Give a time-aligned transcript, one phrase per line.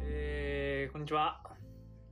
[0.00, 1.40] えー、こんにちは。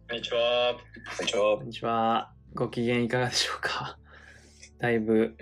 [0.08, 0.74] こんにちは。
[1.16, 1.62] こんにちはこ。
[1.62, 2.32] んにちは。
[2.54, 3.98] ご機嫌いかがでしょうか？
[4.78, 5.36] だいぶ、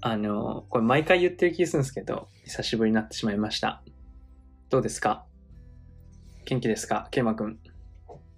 [0.00, 3.82] あの、これ毎回言ってる気がするんですけど、久しぶりになってしまいました。
[4.70, 5.26] どうですか？
[6.46, 7.08] 元気ですか？
[7.10, 7.60] ケイマくん。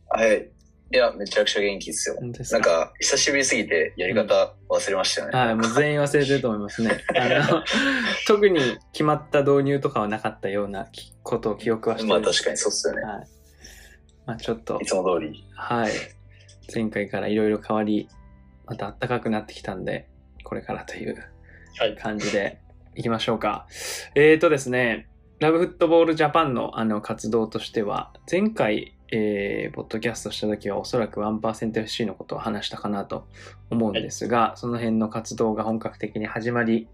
[0.08, 0.50] はい。
[0.92, 2.16] いや、めちゃくちゃ元気ですよ。
[2.42, 5.38] すなんか、久しぶりすぎてやり方忘れましたよね。
[5.38, 7.00] はい、もう全員忘れてると思いますね。
[7.16, 7.64] あの、
[8.26, 8.60] 特に
[8.92, 12.08] 決まった導入とかはなかったようなきことを記憶はしてる。
[12.10, 13.02] まあ確かにそうっすよね。
[13.02, 13.28] はい。
[14.26, 15.44] まあちょっとい、つも通り。
[15.54, 15.92] はい。
[16.74, 18.08] 前回からいろいろ変わり、
[18.66, 20.08] また暖かくなってきたんで、
[20.44, 21.16] これからという
[21.78, 21.96] はい。
[21.96, 22.60] 感じで
[22.94, 23.66] いきましょうか。
[24.14, 25.08] えーとですね、
[25.40, 33.28] ラブフットボールジャパンのあの活動としては、前回、えー、ポッドキャストした時はおそらく 1%FC のことを話したかなと
[33.70, 36.88] 思うんですが、その辺の活動が本格的に始まり、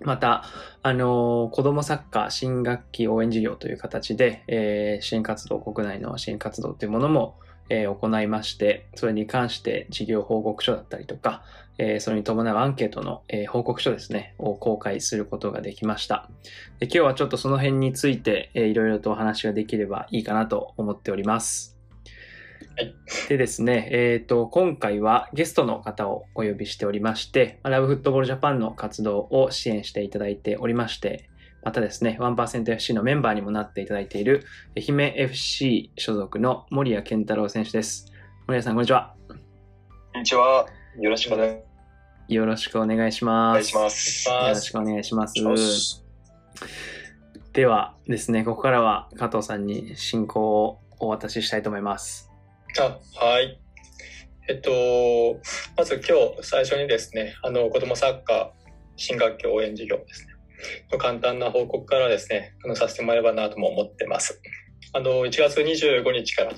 [0.00, 0.44] また、
[0.82, 11.42] あのー子どもサッカー新学期応援事業という形で、えー支援活動、国内の支援活動というものも、えー行いまして、それに関して事業報告書だったりとか、
[11.78, 16.28] えーそれに伴うアンケートの、えー報告書ですね、を公開することができました。
[16.78, 21.76] で今日はちょっとその辺について、えーいろいろとお話ができればいいかなと思っております。
[22.76, 22.94] はい。
[23.28, 31.28] でですね、えっ、と、今回はゲストの方をお呼びしておりまして、ラブフットボールジャパンの活動を支援していただいておりまして、
[31.62, 34.44] またですね、1%FC のメンバーにもなっていただいている、
[34.76, 38.12] 愛媛 FC 所属の森谷健太郎選手です。
[38.46, 39.14] 森谷さん、こんにちは。
[39.28, 39.34] こ
[40.18, 40.66] んにちは。
[41.00, 41.65] よろしくお願
[42.28, 43.60] よろしくお願いします。
[43.60, 44.28] いします。
[44.28, 46.04] よろしくお願いします。
[47.52, 52.30] ではですね、ここからは加藤さんに進行をお渡ししたいと思います。
[52.78, 53.60] あ、はい。
[54.48, 54.70] えっと、
[55.76, 58.50] まず今日最初にですね、あの、子供サッカー
[58.96, 60.34] 新学期応援事業ですね。
[60.90, 64.40] の簡単な報告からですね、あの、させてもらえればなとも思ってます。
[64.96, 66.52] あの、1月25日から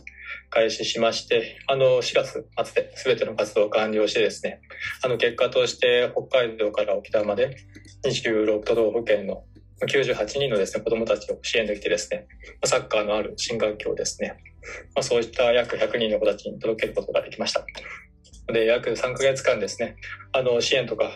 [0.51, 4.61] 開始しまして、あの、4月末で全ての活動を完了してですね、
[5.03, 7.57] あの、結果として北海道から沖縄まで
[8.05, 9.43] 26都道府県の
[9.83, 12.29] 98人のですね、子供たちを支援できてですね、
[12.65, 14.37] サッカーのある新学期をですね、
[14.95, 17.67] まあ、そうした約100人の子たちに届けることができました。
[18.53, 19.97] で、約3ヶ月間ですね、
[20.31, 21.11] あの、支援とか、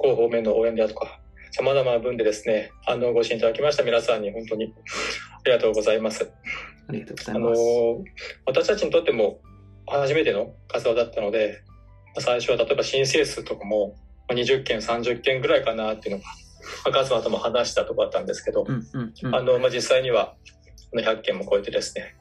[0.00, 1.20] 広報面の応援であるとか、
[1.56, 6.28] 様々な分でですね、あの、ご支援いただきました皆さんに本当にありがとうございます。
[6.88, 7.60] ありがとうございます。、
[8.44, 9.40] 私たちにとっても
[9.86, 11.62] 初めての活動だったので、
[12.06, 13.94] まあ最初は例えば申請数とかも
[14.28, 16.28] まあ20件、30件ぐらいかなっていうのが、
[16.86, 19.34] まあ、ガスマとも話したところだったんですけど、うんうんうん。
[19.36, 20.34] あの、まあ、実際には
[20.92, 22.16] あの100件も超えてですね、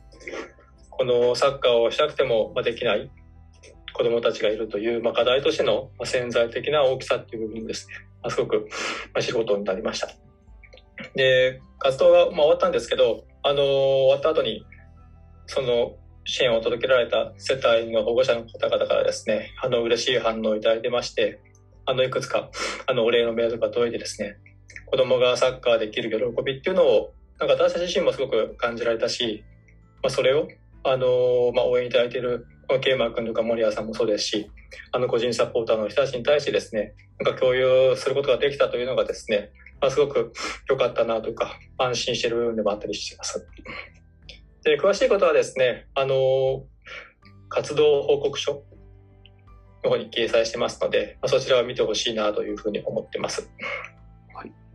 [0.91, 3.09] このサッカーをしたくてもまあできない
[3.93, 8.67] 子供たちがいるという、まあ、課題としてのまあ潜在的な大きさっていう部分ですね、まあ、すごく
[9.13, 10.09] まあ仕事になりました。
[11.15, 14.65] で、活動がまあ終わったんですけど、あの終わった後に、
[15.47, 15.95] その
[16.25, 21.39] 支援を届けられた世帯の保護者の方々からですね、あの嬉しい反応をいただいてまして、
[21.85, 22.49] あのいくつか
[22.87, 24.37] あのお礼のメールが届いてですね、
[24.85, 29.43] 子供がサッカーできる喜びっていうのをなんか私自身もすごく感じられたし、
[30.01, 30.47] まあ、それを、
[30.83, 34.51] あのーまあ、応援いただいているまあケイマ君とか森谷さんもそうですし
[34.91, 39.51] あの個人サポーターの人たちに対してですねなんか共有することができたというのがですね、
[39.81, 40.33] まあ、すごく
[40.69, 43.47] 良かったなというか安心している部分でもあったりします。
[44.63, 46.73] で詳しいことはですね、あのー
[47.53, 48.63] 活動報告書
[49.83, 53.47] の方に掲載してますので、まあ、そちらを見てほしいなというふうに思ってます。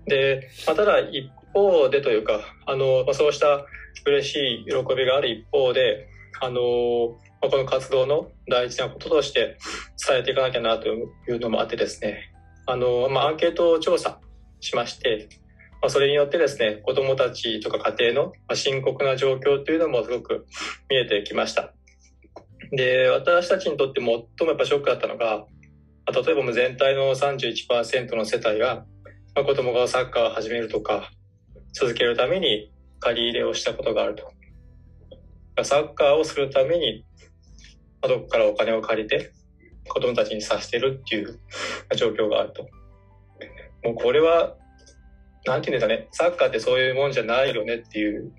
[0.07, 3.67] で、まあ、ただ一方でというか、あの、まあ、そうした
[4.07, 6.07] 嬉しい喜びがある一方で、
[6.41, 9.59] あの、まあ、この活動の大事なこととして
[10.07, 12.33] 伝えていかなきゃなというのもあってですね、
[12.67, 14.21] あの、まあ、アンケート調査
[14.61, 15.29] しまして、
[15.81, 20.47] まあ、それによってですね、子供たちとか家庭の深刻な状況というのもすごく
[20.91, 21.73] 見えてきました。
[22.73, 25.47] で、私たちにとって最もやっぱショックだったのが、
[26.13, 28.87] 例えば全体の31%の世帯が、
[29.35, 31.11] まあ、子供がサッカーを始めるとか、
[31.73, 34.33] 続けるために借り入れをしたことがあると。
[35.65, 37.05] サッカーをするために、
[38.03, 39.33] まあどこからお金を借りて、
[39.89, 41.39] 子供たちにさせてるっていう
[41.97, 42.69] 状況があると。
[43.85, 44.57] もうこれは、
[45.47, 48.33] なんていうんですかね、サッカーってそういうもんじゃないよねっていう、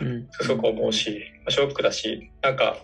[0.00, 2.76] うんすごく思うし、まあショックだし、なんか、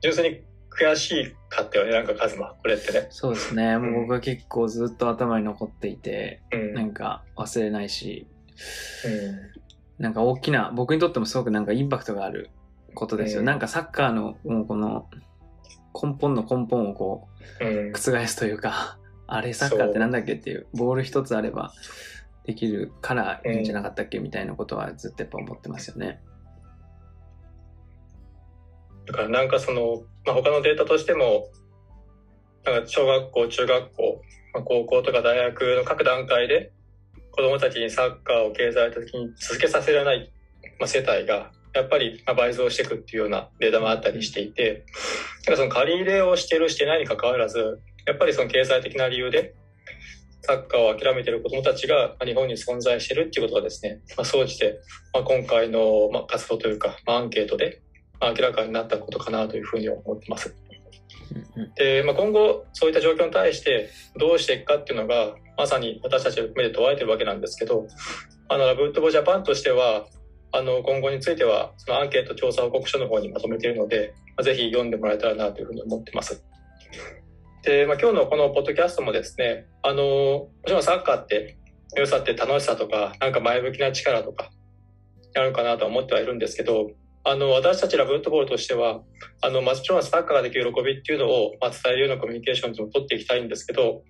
[0.00, 3.08] 純粋に悔しかったよね、なんかカズマ、これってね。
[3.10, 3.76] そうですね。
[3.78, 6.74] もう僕は結構ずっと頭に残っていて、うん。
[6.74, 8.26] なんか忘れないし、
[9.04, 9.60] うん
[10.00, 12.48] なんか大きな、僕にとってもすごくなんかインパクトがある
[13.00, 13.40] ことですよ。
[13.40, 15.08] うんなんかサッカーのもうこの
[15.94, 17.28] 根本の根本をこ
[17.60, 21.72] う覆すというか、 あれサッカーってなんだっけっていう、ボール一つあれば
[22.44, 26.20] できるからいいんじゃなかったっけみたいなことはずっとやっぱ思ってますよね。
[29.06, 31.48] だからなんかその、まあ、他のデータとしても、
[32.64, 36.72] なんか小学校、中学校、まあ、高校とか大学の各段階で
[37.30, 40.32] 子供たちにサッカーを経済的に続けさせられない、
[40.78, 44.84] まあ、世帯がやっぱり倍増していくっていうようなデータもあったりしていて、
[45.40, 49.54] だからその借り入れをしてるしてないにかかわらず、やっぱりその経済的な理由で
[50.42, 54.80] サッカーを諦めている子どもたちが日本に存在しているっていうことがですね、まあ、総じて、
[55.12, 57.82] まあ、今回の活動というか、まあ、アンケートで
[58.20, 60.54] 明らかになったことかなというふうに思ってます。
[61.76, 67.86] で、まあ、今後そういった状況に対してどうしていくかっていうのがまさに私たちの目で問われてるわけなんですけど
[68.48, 70.06] あのラブウッドボジャパンとしては
[70.52, 76.44] あの今後についてはそのアンケート調査報告書の方にまとめているので、まあ、ぜひ読んでもらえたらなというふうに思ってます。
[77.62, 81.58] で、まあ、今日のこのポッドキャストもですねあのもちろんサッカーって
[81.96, 84.50] 良さって楽しさとかなんか前向きな力とか
[85.36, 86.90] あるかなと思ってはいるんですけど
[87.22, 89.02] あの、私たちラブフットボールとしては、
[89.42, 94.02] あの、もちろんサッカーができる喜びっていうのを、まあ、伝えるようなコミュニケーションを取っていきたいんですけど、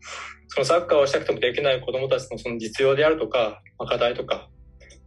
[0.49, 4.49] そのサッカーをしたくてもできない子供たちのその実用であるとか、まあ、課題とか、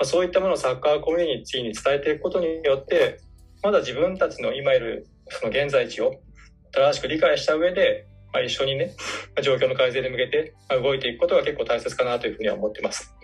[0.06, 3.20] そういったものをサッカーコミュニティに伝えていくことによって、
[3.62, 6.16] まだ自分たちの今いるその現在地を
[6.72, 8.96] 正しく理解した上で、まあ、一緒にね、
[9.44, 13.16] 状況の改善に向けて動いていくことが結構大切かなというふうには思ってます。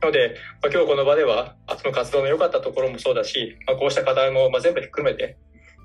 [0.00, 5.36] なので、まあ、今日この場では、その活動の良かったところもそうだし、まあ、こうした課題もまあ全部含めて、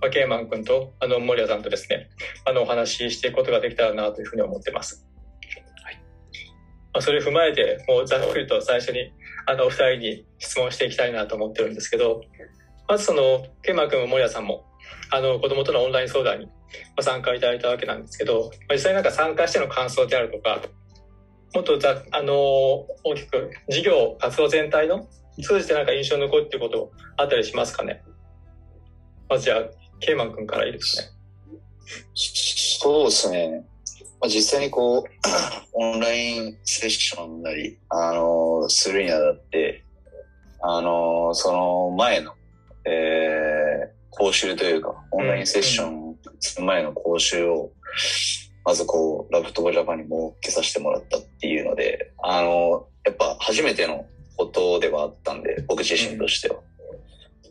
[0.02, 2.10] まあ、ケイマン君とあの森谷さんとですね、
[2.46, 5.08] あのお話ししていくことができたらなというふうに思ってます。
[5.84, 5.96] はい
[6.94, 9.12] まあ、それを踏まえて、もうざっくりと最初に
[9.46, 12.22] あのお二人に質問していきたいなと思ってるんですけど、
[12.88, 14.66] まずその、ケイマ君も森谷さんも、
[15.12, 16.48] あの子供とのオンライン相談に
[17.02, 20.62] 参加いただいたわけなんですけど、実際なんか参加しての感想であるとか、
[21.54, 25.08] もっとざあの大きく事業、活動全体の
[25.42, 28.04] 通じてなんか印象に残るっていうことあったりしますかね？
[29.30, 29.64] まずじゃあ、
[30.00, 31.08] ケイマン君からいいですね？
[32.16, 33.66] そうですね。
[34.24, 35.04] まあ、実際にこう、
[35.74, 39.84] オンラインセッションなり、あのするにあたって、
[40.62, 42.32] あのその前の、
[42.86, 47.70] えー、講習というか、オンラインセッションする前の講習を、
[48.64, 54.06] まずこう、ラブフトボジャパンに設けさせてもらったっていうので、あの、やっぱ初めての
[54.38, 56.62] ことではあったんで、僕自身としては。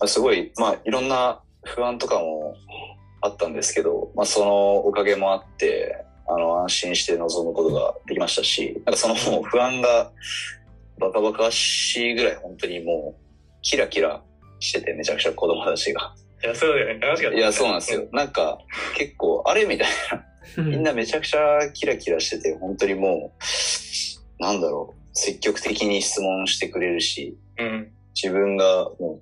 [0.00, 2.56] うん、すごい、まあ、いろんな不安とかも
[3.20, 10.10] あったんですけど、まあ、そのおかげもあって、あの、安心して臨むことができましたし、なんかその不安が
[10.98, 13.22] バカバカしいぐらい本当にもう、
[13.62, 14.22] キラキラ
[14.60, 16.14] してて、めちゃくちゃ子供たちが。
[16.42, 17.00] いや、そうだよね。
[17.00, 17.40] 楽しかった、ね。
[17.40, 18.08] いや、そうなんですよ。
[18.12, 18.58] なんか、
[18.96, 19.88] 結構、あれみたい
[20.56, 20.62] な。
[20.64, 23.32] みんなめちゃくちゃキラキラしてて、本当にも
[24.40, 29.20] う、なんだろう、積極的に質問してくれるし、うん、自分がも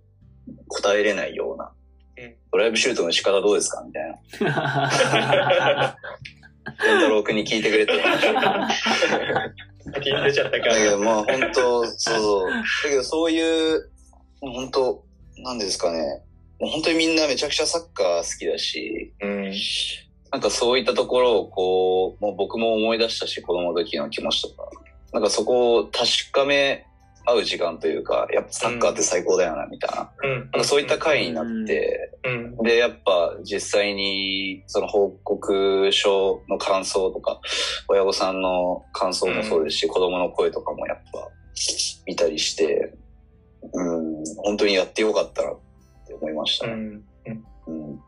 [0.48, 1.72] う答えれないような、
[2.16, 3.84] うん、ドライブシュートの仕方どうですか？
[3.84, 4.20] みたい
[4.50, 5.96] な。
[6.82, 7.92] 健太郎君に聞いてくれて。
[9.92, 10.74] 先に出ちゃったから。
[10.74, 12.50] だけど、まあ本当、そうそう。
[12.50, 13.90] だけどそういう、
[14.40, 15.04] 本当、
[15.38, 16.22] なんですかね。
[16.60, 19.52] もう本当にみんなめちゃくちゃサッカー好きだし、うん、
[20.30, 24.70] なんかそういったところをこう、もう僕も思い出したし、子供の時の気持ちとか、
[25.12, 26.86] なんかそこを確かめ
[27.30, 30.10] 合う時間というか、やっぱサッカーって最高だよな、みたいな。
[30.22, 37.40] うん、なんかそういった回になって、うん、で、やっぱ実際にその報告書の感想とか、
[37.88, 41.28] 親御さんの感想もそうですし、子供の声とかもやっぱ
[42.06, 42.94] 見たりして、
[43.72, 45.54] うん、本当にやってよかったな
[46.20, 46.66] 思いました。
[46.66, 47.04] うん。
[47.66, 48.00] うん、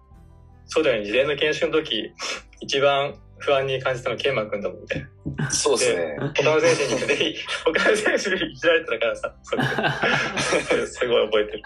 [0.66, 1.06] そうだよね。
[1.06, 2.12] 事前の研修の時、
[2.60, 5.08] 一番不安に感じたのケンマ君だもんね。
[5.50, 6.16] そうですね。
[6.18, 7.34] 他の選手にぜひ、
[7.64, 9.34] 他の選手にいじられてたからさ、
[10.86, 11.62] すごい覚えてる。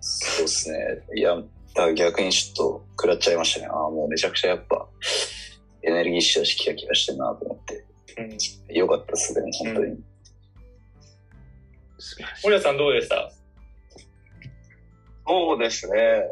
[0.00, 0.78] そうですね。
[1.16, 1.36] いや、
[1.74, 3.66] だ逆にちょっと食らっちゃいましたね。
[3.66, 4.86] ああ、もうめちゃくちゃやっぱ、
[5.82, 7.84] エネルギッシュだし、キラキラしてるなと思って。
[8.68, 9.86] うん、よかったっすね、本当に。
[9.86, 10.04] うん、
[12.44, 13.32] 森谷さんどうでした？
[15.26, 16.22] そうですね。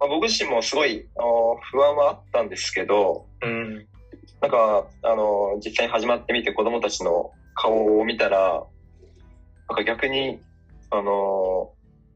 [0.00, 3.86] まあ、僕自身もすごいあの不安はあったんですけど、うん、
[4.40, 8.64] なんかあの実際に始まってみて子供たちの顔を見たら
[9.68, 10.40] なんか逆に
[10.90, 11.70] あの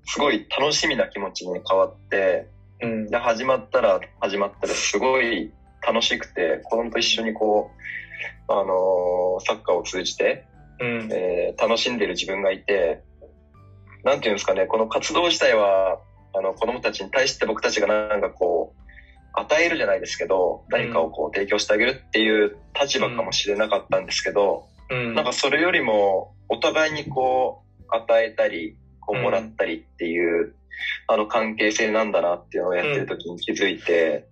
[0.06, 2.48] すごい楽しみな気持ちに変わって、
[2.80, 5.52] うん、で始まったら始まったらすごい
[5.86, 7.70] 楽しくて子供と一緒にこ
[8.48, 10.46] うあのサッカーを通じて、
[10.80, 13.02] うん、えー、楽しんでる自分がいて
[14.04, 15.98] なんていうんですかね、この活動自体は、
[16.36, 18.84] あの、子供たちに対して僕たちがなんかこう、
[19.36, 30.54] 与えるじゃないですけど、何かをこう提供してあげるっていう立場かもしれなかったんですけど、うん、なんかそれよりも、お互いにこう、与えたり、こうもらったりっていう、うん、
[31.08, 34.28] あの関係性なんだなっていうのをやってる時に気づいて、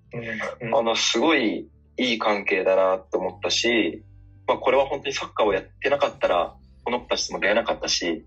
[0.61, 1.68] うん、あの、すごい
[1.99, 4.02] いい関係だなと思ったし、
[4.47, 6.54] まあこれは本当にサッカーをやってなかったら、
[6.85, 8.25] この子たちとも出会えなかったし、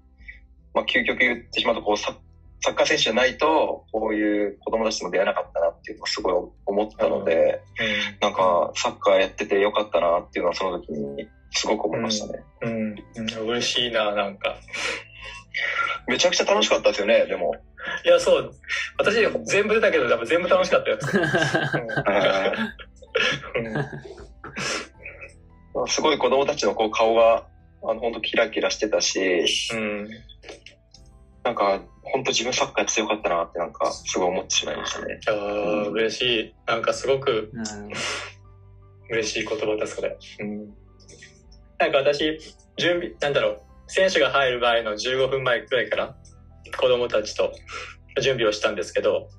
[0.74, 2.16] まあ究極言ってしまうとこうサッ
[2.62, 6.34] サッカー選手じゃないと、こういう子供たちも出会えなかったなっていうのをすごい
[6.66, 12.44] 思ったので、うん、なんかサッカーやっててよかったなっていうのはその時にすごく思いましたね。
[12.62, 14.56] うん、うん、嬉しいな、なんか。
[16.08, 17.56] めちゃくちゃ楽しかったですよね、でも。
[18.04, 18.52] いや、そう。
[18.98, 21.06] 私、全部出たけど、多分全部楽しかったやつ。
[25.88, 27.46] すごい子供たちのこう顔が、
[27.84, 30.10] あの、本当キラキラしてたし、うん、
[31.46, 35.20] なんか、本当自分サッカーやってよかったなってなんかすごい思ってしまいましたね。
[35.28, 36.56] ああ、嬉しい。
[36.66, 37.52] なんかすごく、
[39.10, 40.18] 嬉しい言葉だ、それ。
[40.40, 40.74] うん。
[41.78, 42.40] なんか私、
[42.78, 46.16] 準備、なんだろう、選手が入る前の15分前くらいから
[46.76, 47.52] 子供たちと
[48.20, 49.30] 準備をしたんですけど、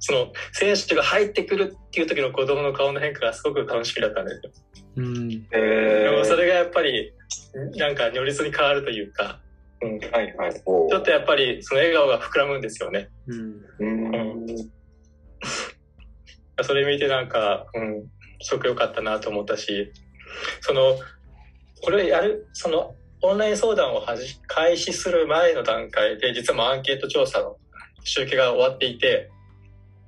[0.00, 4.52] その選手が入ってくるっていう時の子供の顔の変化がすごく楽しみだったんですよ。
[4.96, 7.12] うん、えー、それがやっぱり
[7.76, 9.40] なんか如実に変わるというか、
[9.84, 10.54] うん、はいはい。
[10.54, 13.10] ちょっとやっぱりその笑顔が膨らむんですよね。
[13.26, 13.40] うん。
[13.78, 13.84] う
[14.44, 14.46] ん、
[16.62, 18.06] それ見てなんか、うん、
[18.40, 19.92] すごく良かったなと思ったし、
[20.60, 20.96] その、
[21.82, 27.56] これをやる、その、オンライン相談をはじ開始する前の段階で、実はもうアンケート調査の
[28.04, 29.30] 集計が終わっていて、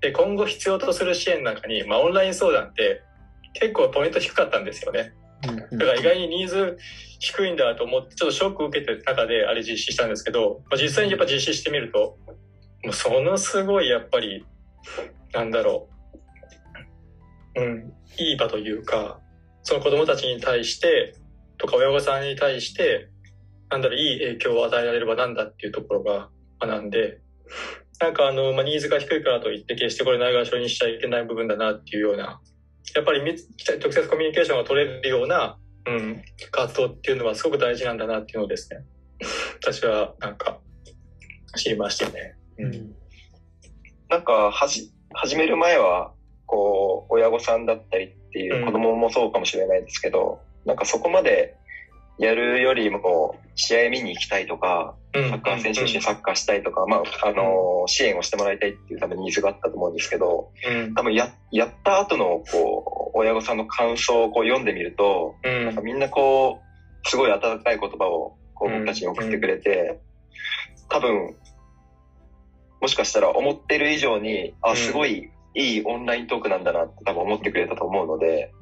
[0.00, 3.02] で、今後必要とする支援の中に、まあ、オンライン相談って
[3.54, 5.14] 結構ポイント低かったんですよね。
[5.72, 6.78] だから意外にニーズ
[7.18, 12.18] 低いんだと思って、ちょっとショック受けてる中であれ実施したんですけど、まあ、実際にやっぱ実施してみると、
[12.84, 14.44] もうそのすごいやっぱり、
[15.32, 15.88] なんだろ
[17.56, 19.20] う、うん、いい場というか、
[19.62, 21.14] その子供たちに対して、
[21.58, 23.08] とか親御さんに対して、
[23.70, 26.28] なんだろう、いい影響を与えられればなんだっていうところが
[26.60, 27.18] 学んで、
[28.00, 32.40] なんかあの、まあ、ニーズが低いからといって決してこれないがしろにしちゃいけない部分だなっていうような
[32.94, 33.36] やっぱり直
[33.92, 38.80] 接コミュニケーションが取れるような、うん、活動っていうのはすごく大事なんだなっていうのをですね、
[39.62, 40.58] 私はなんか
[41.56, 42.34] 知りましたね。
[42.58, 42.94] うん、
[44.08, 46.12] なんかはじ、始める前は、
[46.46, 51.56] こう、親御さんだったりっていう子供もそうかもしれないですけど、うん、なんかそこまで
[52.18, 60.50] やるよりも、試合見に行きたいとか、サッカー選手としてサッカーしたいとか、まあ、あの、支援をしてもらいたいっていうためにニーズがあったと思うんですけど、
[60.94, 66.60] 多分や、やった後の、こう、親御さんの感想をこう読んでみると、なんかみんなこ
[67.04, 70.00] う、すごい温かい言葉を、こう、僕たちに送ってくれて、
[70.88, 71.34] 多分、
[72.80, 78.52] もしかしたら思ってる以上に、あ、すごいいいオンライントークなんだなって多分思ってくれたと思うので、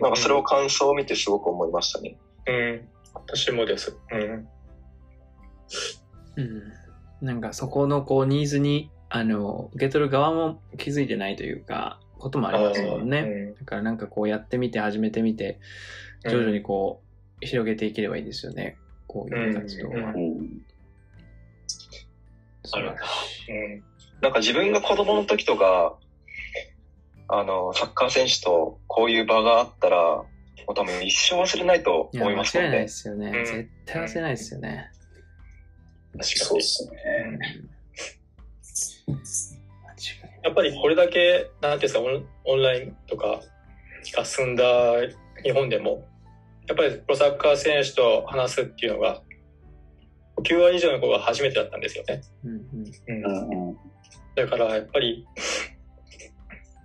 [0.00, 2.16] なんかそれを感想を見てすごく思いましたね。
[2.46, 2.88] うん。
[3.14, 3.96] 私もです。
[4.10, 4.48] うん。
[6.36, 7.26] うん。
[7.26, 13.20] なんかそこのこうニーズに、あの、受け取る側も気づいてないというか、こともありますもんね。
[13.20, 15.60] うん、だからなんかこうやってみて、始めてみて、
[16.24, 17.02] 徐々にこ
[17.42, 18.76] う、広げていければいいですよね。
[19.06, 19.96] こういう活動は。
[19.96, 20.62] うん、
[22.64, 23.74] 素晴らしい。
[23.74, 23.84] うん、
[24.20, 25.98] なんか自分が子供の時とか、
[27.28, 30.24] あの、サッカー選手とこういう場があったら、
[30.66, 32.70] 多分一生忘れないと思いますもんね。
[32.70, 33.32] 間違いないですよね。
[33.34, 34.90] うん、絶対忘れないですよね。
[36.12, 36.36] 確かに。
[36.36, 36.98] そうですね。
[40.42, 43.40] やっぱりこれだけ、なんていうんですか、オンラインとか
[44.14, 44.64] が進んだ
[45.42, 46.06] 日本でも、
[46.66, 49.22] やっぱりプロサッカー選手と話すっていうのが、
[50.42, 52.20] 9割以上の子が初めてだったんですよね。
[54.36, 55.26] だからやっぱり、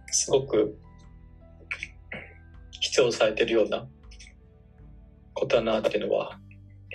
[0.07, 0.77] すごく
[2.89, 3.87] 必要されてるような
[5.33, 6.39] ことだなっていうのは、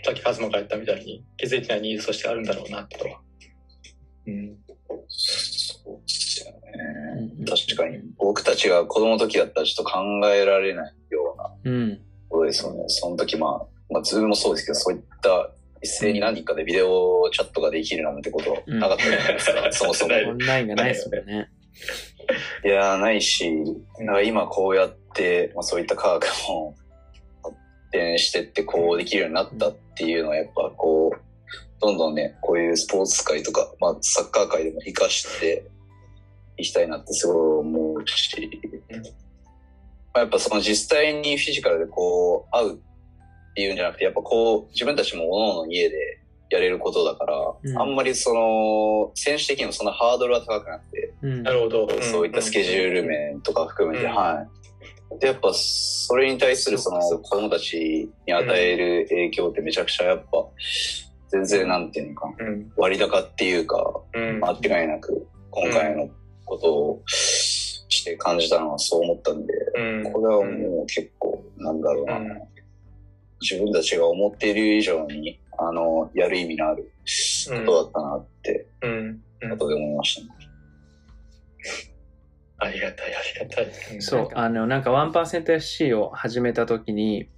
[0.04, 3.20] さっきカズマが言ったみたいに気づいてないニーズとしてあるんだろうなとは。
[4.26, 4.56] うん。
[5.08, 6.60] そうですよね。
[7.48, 8.02] 確かに。
[8.18, 11.96] 僕たちが子供の時だったらちょっと考えられないような
[12.28, 12.82] ことですよね。
[12.82, 20.14] うん、その時まあ、まあ、ズームもそうですけど、そういった一斉に何人かでビデオチャットができるなんてことなかったじゃないですか、うん、そもそも。
[20.14, 21.48] オンラインがないですもんね。
[22.64, 23.50] いや、ないし、
[24.00, 25.03] なんか今こうやって、
[25.54, 26.74] まあ、そういった科学も
[27.42, 27.56] 発
[27.92, 31.20] 展してってこうできるようになったっていうのはやっぱこう、
[31.80, 35.66] どんどんね、こういうスポーツ界とか、まあ、サッカー界でも活かして
[36.56, 38.50] いきたいなってすごい思うし、
[40.14, 42.78] まあ、やっぱその実際にフィジカルでこう会うっ
[43.54, 51.88] ていうんじゃなくて、やっぱこう自分たちも各々家でやれることだから、うん、あんまりその、選手的にもそんなハードルは高くなくて、なるほど。
[52.02, 54.63] そういったスケジュール面とか含めて、はい。
[55.20, 60.46] で、やっぱ、それに対するその子供たちに与える影響ってめちゃくちゃやっぱ、
[61.28, 66.08] 全然なんていうのか、うん、割高っていうか、うん、間違いなく、今回の
[66.44, 72.20] ことをして感じたのはそう思ったんで、うん、これはもう結構、なんだろうな、
[73.40, 76.90] 自分たちが思っている以上に、あの、やる意味のある
[77.66, 78.66] ことだったなって、
[79.48, 80.43] 後で思いましたね。
[82.84, 84.02] がたい、ありがたい。
[84.02, 87.28] そう、あの、なんか 1%FC を始めた時に、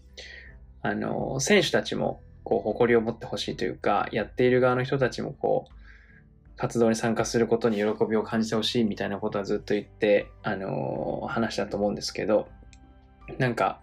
[0.82, 5.72] あの、選手たちも、こう、誇りを持ってほしいというか、やっている側の人たちも、こう、
[6.56, 12.48] 活動に参加することに喜びを感じてほしいみたいなことはずっと言って、あの、話だと思うんですけど、
[13.38, 13.80] なんか、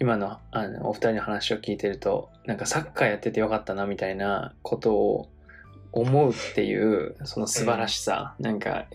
[0.00, 5.28] 今のあのお二人の話を聞いてると、なんかサッカーやっててよかったなみたいなことを
[5.92, 8.86] 思うっていう、その素晴らしさ、うん、なんか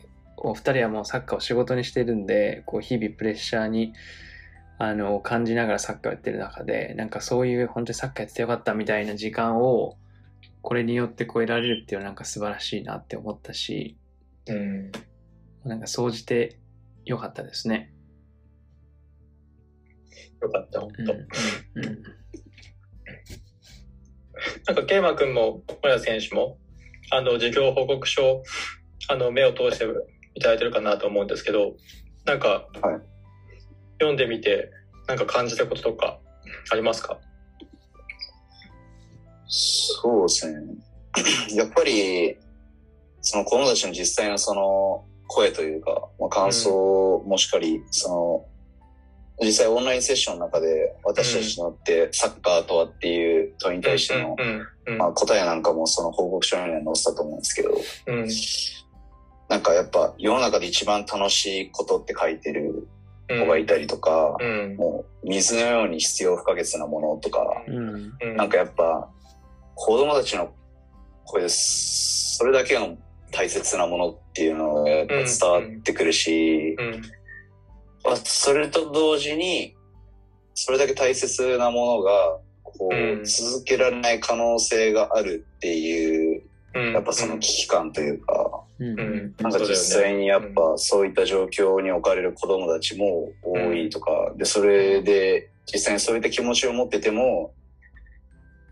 [0.41, 3.93] お二人はもうサッカーを仕事にしてるんで、こう日々プレッシャーに
[4.77, 9.97] あの感じながらサッカーやってる中で、なんかそういう本当にサッカーやっててよかったみたいな時間を、
[10.61, 13.97] これによって超えられるっていうのはなんか素晴らしいなって思ったし、
[14.47, 14.91] うん、
[15.65, 16.59] なんか総じて
[17.05, 17.93] よかったですね。
[20.41, 21.13] よかった、本当。
[21.13, 21.19] うん
[21.75, 22.03] うん、
[24.65, 26.57] なんか、ケイマ君も、小谷選手も、
[27.11, 28.43] あの、授業報告書、
[29.09, 29.85] あの、目を通して
[30.39, 31.75] いただいてるかなと思うんですけど、
[32.23, 32.47] なんか、
[32.81, 33.01] はい、
[33.99, 34.71] 読んでみて、
[35.05, 36.17] なんか感じたこととか
[36.71, 37.19] ありますか？
[39.47, 40.61] そうですね。
[41.55, 42.37] やっぱり、
[43.21, 48.09] その子供たちの実際のその声というか、まあ、感想もしかり、うん、そ
[49.41, 54.35] の、実際オンラインセッションの中で私たちのってサッカーとはっていう問いに対しての、
[54.97, 57.69] まあ、答えなんかもその報告書には載せたと思うんですけど、
[58.07, 58.29] うん、
[59.49, 62.87] なんかやっぱ世の中で一番楽しいことって書いてる
[63.27, 69.09] 子がいたりとか、うん、もう水のように必要不可欠なものとか、うん、なんかやっぱ
[69.75, 70.53] 子供たちの
[71.25, 72.37] 声です。
[72.37, 72.97] それだけの
[73.31, 76.75] 大切なものっていうのがやっぱ伝わってくるし、
[78.03, 79.75] まあ、それと同時に、
[80.53, 88.48] それだけ大切なものが、こう、続けられない可能性があるっていう、やっぱその危機感というか、
[88.79, 97.53] なんか実際にやっぱそういった状況に置かれる子供たちも多いとか、で、それで実際にそういった気持ちを持ってても、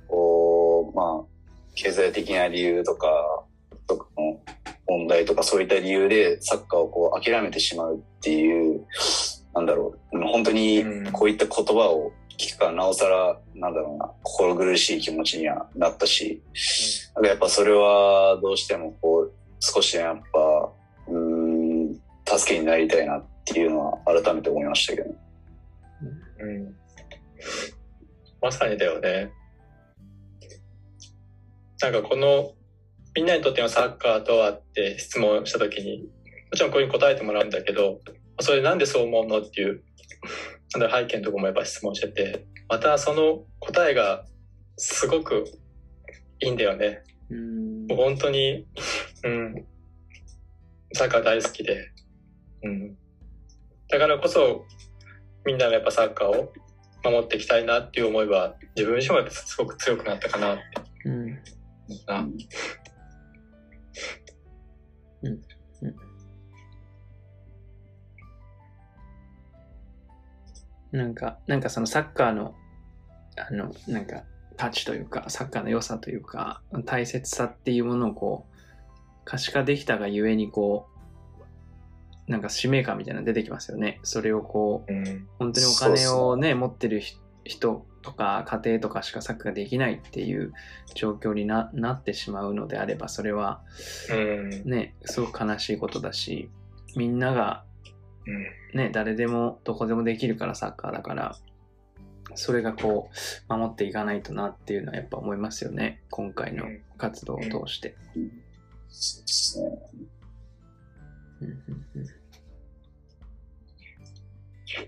[0.07, 3.43] こう、まあ、経済的な理由とか、
[3.85, 4.39] とかの
[4.87, 8.85] 問題とかそういった理由でサッカーをこう諦めてしまうっていう、
[9.53, 16.41] なんだろう、本当にこういった言葉を聞くからなおさら、なんだろうな、心苦しい気持ちにはなったし、
[17.15, 20.73] うん、やっぱそれはどうしてもこう、少しやっぱ、
[21.07, 21.93] うん、
[22.25, 25.15] 助けになりたいなっていうのは改めて思いましたけど、
[26.39, 26.75] うん。
[28.41, 29.31] まさにだよね。
[31.81, 32.53] なんかこの、
[33.15, 36.07] みんなにとってのサッカーとはって質問した時に、も
[36.55, 37.99] ちろんこういう答えてもらうんだけど、
[38.39, 39.83] それなんでそう思うのっていう、
[40.75, 44.25] なんだ背景のとこもやっぱ質問してて、またその答えが
[44.77, 45.45] すごく
[46.39, 47.03] いいんだよね。
[47.29, 47.35] もう
[47.95, 48.67] 本当に、
[49.23, 49.65] うん、
[50.93, 51.91] サッカー大好きで、
[52.63, 52.97] うん。
[53.89, 54.65] だからこそ、
[55.45, 56.53] みんながやっぱサッカーを
[57.03, 60.63] 守っていきたいなっていう思いは、自分自身もすごく強くなったかなって。
[61.05, 61.39] うん。
[65.23, 65.41] うん。
[70.91, 72.55] なんか、なんかそのサッカーの、
[73.37, 74.23] あの、なんか、
[74.57, 78.57] 価値というか、サッカーの良さというか、大切さっていうものをこう、
[79.23, 80.87] 可視化できたがゆえにこ
[82.27, 83.99] う、なんか使命感みたいなの出てきますよね。
[84.03, 87.01] それをこう、うん、本当にお金をね、持ってる
[87.45, 90.53] 人とか家庭とかしかサッカーできないっていう
[90.93, 93.61] 状況にななってしまうのであれば、それは
[94.65, 96.49] ね、すごく悲しいことだし、
[96.95, 97.63] みんなが
[98.73, 101.35] ね、誰でもどこでもできるからサッカーだから、
[102.37, 103.09] それがこ
[103.49, 106.01] う、守っていかないとなっていうのはやっぱ思いますよね。
[106.11, 106.65] 今回の
[106.97, 107.95] 活動を通して。
[108.89, 109.77] そうですね。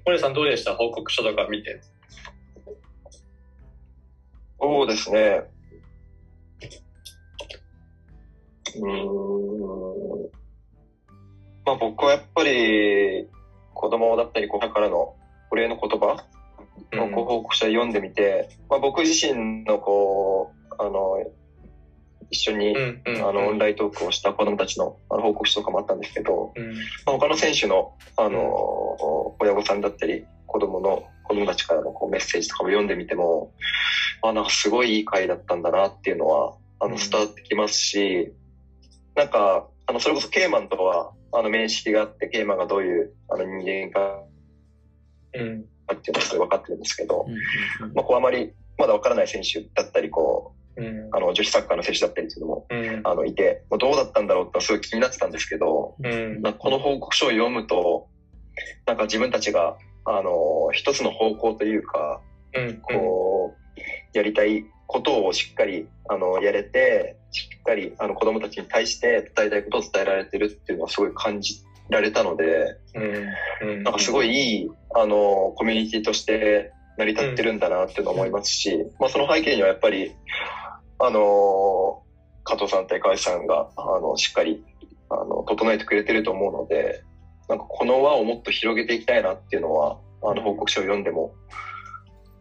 [0.05, 0.75] 森さんどうでした？
[0.75, 1.81] 報告書とか見て。
[4.59, 5.41] そうですね。
[8.79, 8.91] うん。
[11.65, 13.27] まあ僕はやっぱり
[13.73, 15.15] 子供だったり子供からの
[15.51, 16.23] お礼の言葉
[16.91, 21.17] のご報告書を読んでみて、まあ僕自身のこう、あの、
[22.31, 26.53] 一緒に、あの、オンライントークをした子供たちのあの報告書とかもあったんですけど、
[27.05, 33.51] まあ、他の選手の、あの、親御さんだったり、子供の、子供たちからのこうメッセージとかも読んでみても、
[34.21, 38.31] あ、なんかすごいいい回だったんだなっていうのは、あの、伝わってきますし、
[39.15, 44.23] なんか、あの、それこそケイマンとは、あの、面識があって、ケイマンがどういう、あの、人間か、
[45.33, 47.25] うん、っていうのはすごい分かってるんですけど、
[47.93, 58.07] まあ、こう、あまり、まだ分からない選手だったり、こう、うん、あの、女子サッカーの選手だったりっていうのも、うん、あの、いて、まあ、どうだったんだろうってすごい気になってたんですけど、うん、この報告書を読むと、
[58.85, 62.21] なんか自分たちが、あの、一つの方向というか、
[62.81, 72.77] こう、やりたいことをしっかり、あの、やれて、しっかり、あの、子供たちに対して伝えたいことを伝えられてるっていうのはすごい感じられたので、
[73.83, 80.13] なんかすごいいい、あの、コミュニティとして成り立ってるんだなっていうのを思いますし、まあその背景にはやっぱり、
[80.99, 82.03] あの、
[82.43, 84.63] 加藤さんと河合さんが、あの、しっかり、
[85.09, 87.03] あの、整えてくれてると思うので、
[87.47, 91.33] なんかこの輪をもっと広げていきたいなっていうのは、あの、報告書を読んでも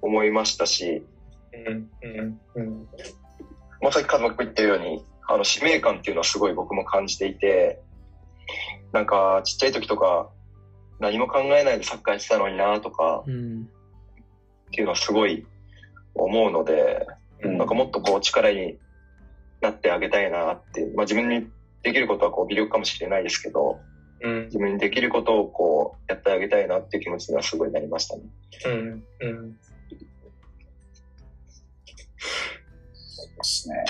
[0.03, 1.03] 思いましたし、
[1.67, 2.89] うんうんうん、
[3.81, 7.81] まさっき家族言ったように、あの、使命感っていうのはすごい僕も感じていて、
[8.93, 10.31] なんか、ちっちゃい時とか、
[11.01, 15.47] 何も考えないでサッカーやってたのになとか、うん、っていうのはすごい
[16.15, 17.07] 思うので、
[17.43, 18.79] うん、なんかもっとこう力に
[19.61, 21.47] なってあげたいなって、まあ自分に
[21.83, 23.79] できることはこう微力かもしれないですけど、
[24.21, 28.23] うん、自分にできることをこうやってあげたいなっていう気持ちにはすごいなりましたね。
[28.67, 29.53] うん、うん
[33.39, 33.85] ですね。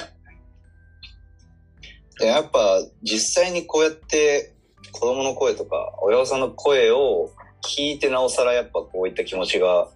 [2.19, 4.55] で、やっぱ実際にこうやって
[4.93, 7.31] 子供の声とか親御さんの声を
[7.67, 9.89] 聞いてなおさらやっぱこういった気持ちが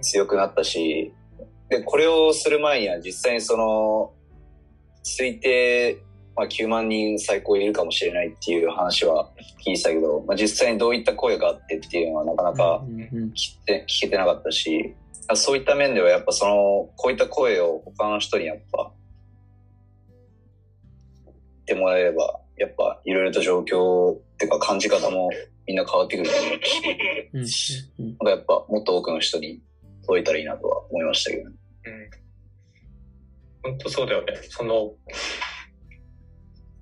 [0.00, 1.12] 強くなったし、
[1.68, 4.12] で、これをする前には実際にその、
[5.04, 5.98] 推定、
[6.36, 9.30] まあ、9万人最高いるかもしれないっていう話は
[9.66, 13.32] 聞いてたけど、まあ、実際にどういった声があってっていうのはなかなか聞
[13.66, 14.94] け聞けてなかったし、
[15.34, 18.92] そういった面ではやっぱその、こういった声を他の人にやっぱ、
[21.62, 25.30] ってもらえれば、やっぱいろいろと状況っていうか感じ方も
[25.66, 26.36] みんな変わってくると
[27.34, 29.60] 思うし、うん、なんかやっぱもっと多くの人に
[30.02, 31.56] 届いたらいいなとは思いましたけどね。
[33.64, 33.70] うん。
[33.72, 34.34] 本当そうだよね。
[34.48, 34.92] その、やっ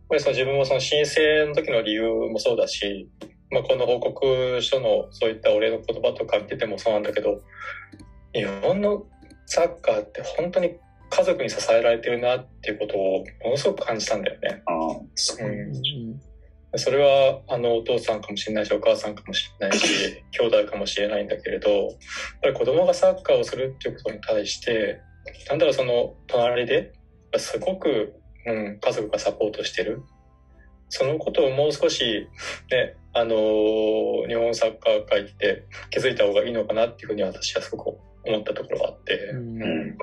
[0.08, 3.08] ぱりその自分もその申請の時の理由もそうだし、
[3.50, 7.42] まあ、この報告書のそういったお礼の言葉とか見ててもそうなんだけど、
[8.32, 9.06] 日本の
[9.46, 10.76] サッカーって本当に
[11.10, 14.62] 家族に支えられてるなっていうことをものすごく感じたんだよね。
[16.72, 21.90] うん、それはあのお父さんかもしれないしお母さんかもしれないし 兄弟かもしれないんだけれどやっ
[22.42, 25.00] ぱり子供がサッカーをするっていうことに対して
[25.48, 26.92] なんだろうその隣で
[27.36, 28.14] すごく、
[28.46, 30.02] うん、家族がサポートしてる。
[30.92, 32.26] そのことをもう少し、
[32.68, 39.98] ね、あのー、日本サッカー界って気づいた方がいいのかなっていうふうに私はすごく思ったところがあって、うん、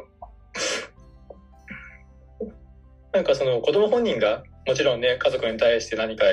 [3.14, 6.26] なんかその子供本人がもちろんね家族に対して何か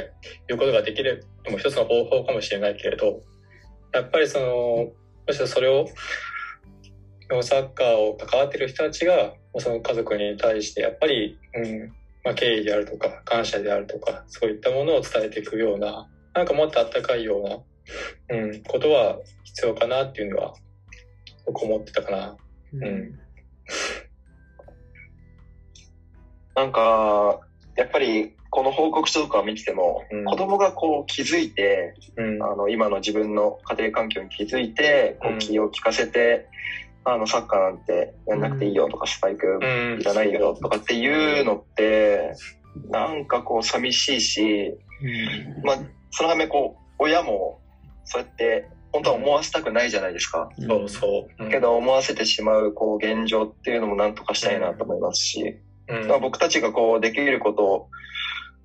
[0.49, 3.23] 言うことができるのも一つの方法かもしれないけれど
[3.93, 4.93] やっぱりその
[5.27, 5.87] むしろそれを
[7.43, 11.93] サッカーを関わってる人たちがその家族に対してやっぱり、うん
[12.25, 17.41] まあ、敬意であるとか感謝であるとかそういったものを伝えていくようななんかもっとあったかいよ
[18.29, 20.55] うな、うん、ことは必要かなっていうのは
[21.47, 22.37] 僕思ってたかな。
[22.73, 23.19] うん。
[26.55, 27.41] なんか、
[27.77, 36.49] やっぱりこの報告書とかを見てても、うん、子供がこう気づいて、うん、あの今の自分の家庭環境に気づいて、こう気を利かせて、
[37.05, 39.59] うん、あのサッカーなんてやんなくていいよとか、スパイク
[40.01, 42.37] いらないよとかっていうのって、
[42.91, 44.75] なんかこう寂しいし、
[45.65, 45.79] まあ
[46.13, 47.61] そのためこう親も
[48.05, 50.49] そうやって本当は思わせたくないじゃないですか。
[50.61, 51.51] そうそう。
[51.51, 55.57] けど思わせてしまうこう現状っていうのもなんとかしたいなと思いますし、
[55.89, 57.89] うん、僕たちがこうできること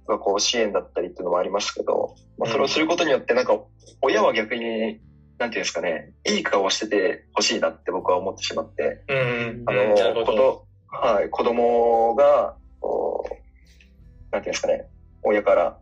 [0.07, 3.59] がこう支援だったりっていうのもありますけど、まあ、それをすることによってなんか
[4.01, 4.99] 親は逆に
[5.39, 14.89] なんていうんですかね、いい顔をしててほしいなって僕は思ってしまって、うん、あの、こと、はい、子供が、こう、なんていうんですかね、
[15.23, 15.77] 親から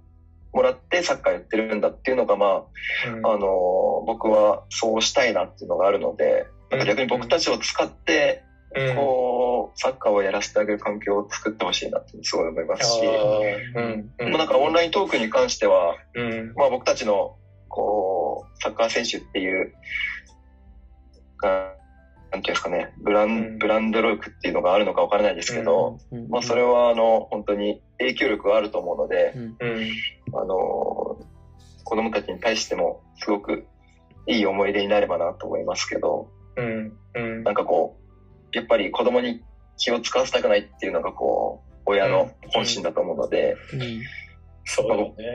[0.53, 2.63] もらってサッカーやってるんだっていうのが、まあ、
[3.09, 8.43] うん、あの、僕はそうしたいなっていうのがあるので、なんか逆に僕たちを使って、
[8.95, 14.11] こう、サッカーをやらせてあげる環境を作ってほしいなってすごい思いますし、うん。
[14.19, 17.35] うん、なんかオンライントークに関しては、うん、まあ僕たちの、
[17.69, 19.73] こう、サッカー選手っていう、
[21.41, 25.99] なんていうんですかね、ブラン、ブランド力っていうのがあるのかわからないですけど、
[26.29, 29.33] まあそれはあの、本当に影響力があると思うので、
[30.33, 31.19] あの、
[31.83, 33.65] 子供たちに対してもすごく
[34.27, 36.97] いい思い出になればなと思いますけど、うん。
[37.15, 38.06] うん、なんかこう、
[38.53, 39.43] やっぱり子供に
[39.77, 43.55] 気を使わせたくないっていうのがこう、親の本心だと思うので、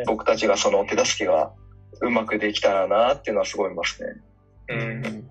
[0.06, 1.52] 僕たちがその手助けが
[2.00, 4.12] うまくできたらなっていうのはすごい思いますね。
[4.68, 5.30] うん。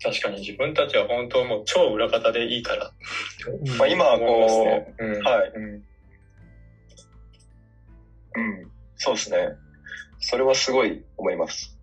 [0.00, 2.92] 確かに自分たちは本当もう超裏方でいいから。
[3.78, 5.64] まあ今はこう、うん、はい、うん。
[5.72, 5.82] うん。
[8.96, 9.48] そうですね。
[10.20, 11.76] それはすごい思います。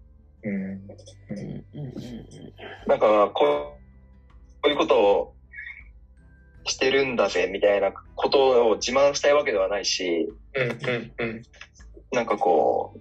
[0.44, 0.88] うん。
[2.88, 3.78] なんか、こ
[4.68, 5.36] ういうことを
[6.66, 11.44] してるんだぜ、みたいなことを自慢したいわけではないし、うんうんうん。
[12.12, 13.00] なんかこう、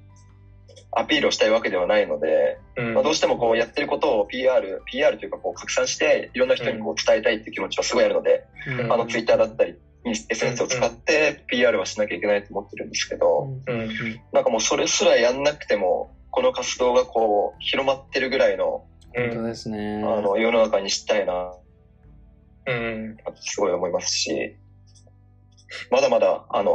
[0.97, 13.89] アピールをしたいわけではないので、うん、まあ、どうしてもこうやってることを PR、PR というかこう拡散していろんな人にこう伝えたいっていう気持ちはすごいあるので、うん、あの Twitter だったり SNS を使って PR はしなきゃいけないと思ってるんですけど、うん、
[14.33, 21.55] なんかもうそれすらやんなくてもこの活動がこう広まってるぐらいの,、本当ですね、あの世の中にしたいな、
[22.67, 24.57] うん、すごい思いますし
[25.91, 26.73] まだまだあの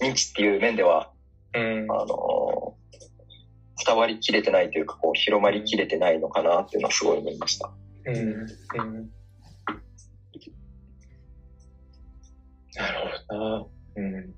[0.00, 1.10] 認知っていう面では、
[1.54, 2.74] うん、あの
[3.84, 7.70] 伝わりきれてないというか、こう、広まりきれてないのかなっていうのはすごい思いました。
[8.06, 8.16] うん。
[8.16, 9.10] うん、
[12.74, 13.66] なるほどな。
[13.96, 14.34] うん。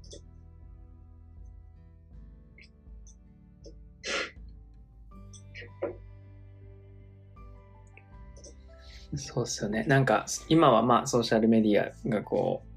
[9.14, 9.84] そうっすよね。
[9.84, 12.68] なんか、今はまあ、ソーシャルメディアがこう、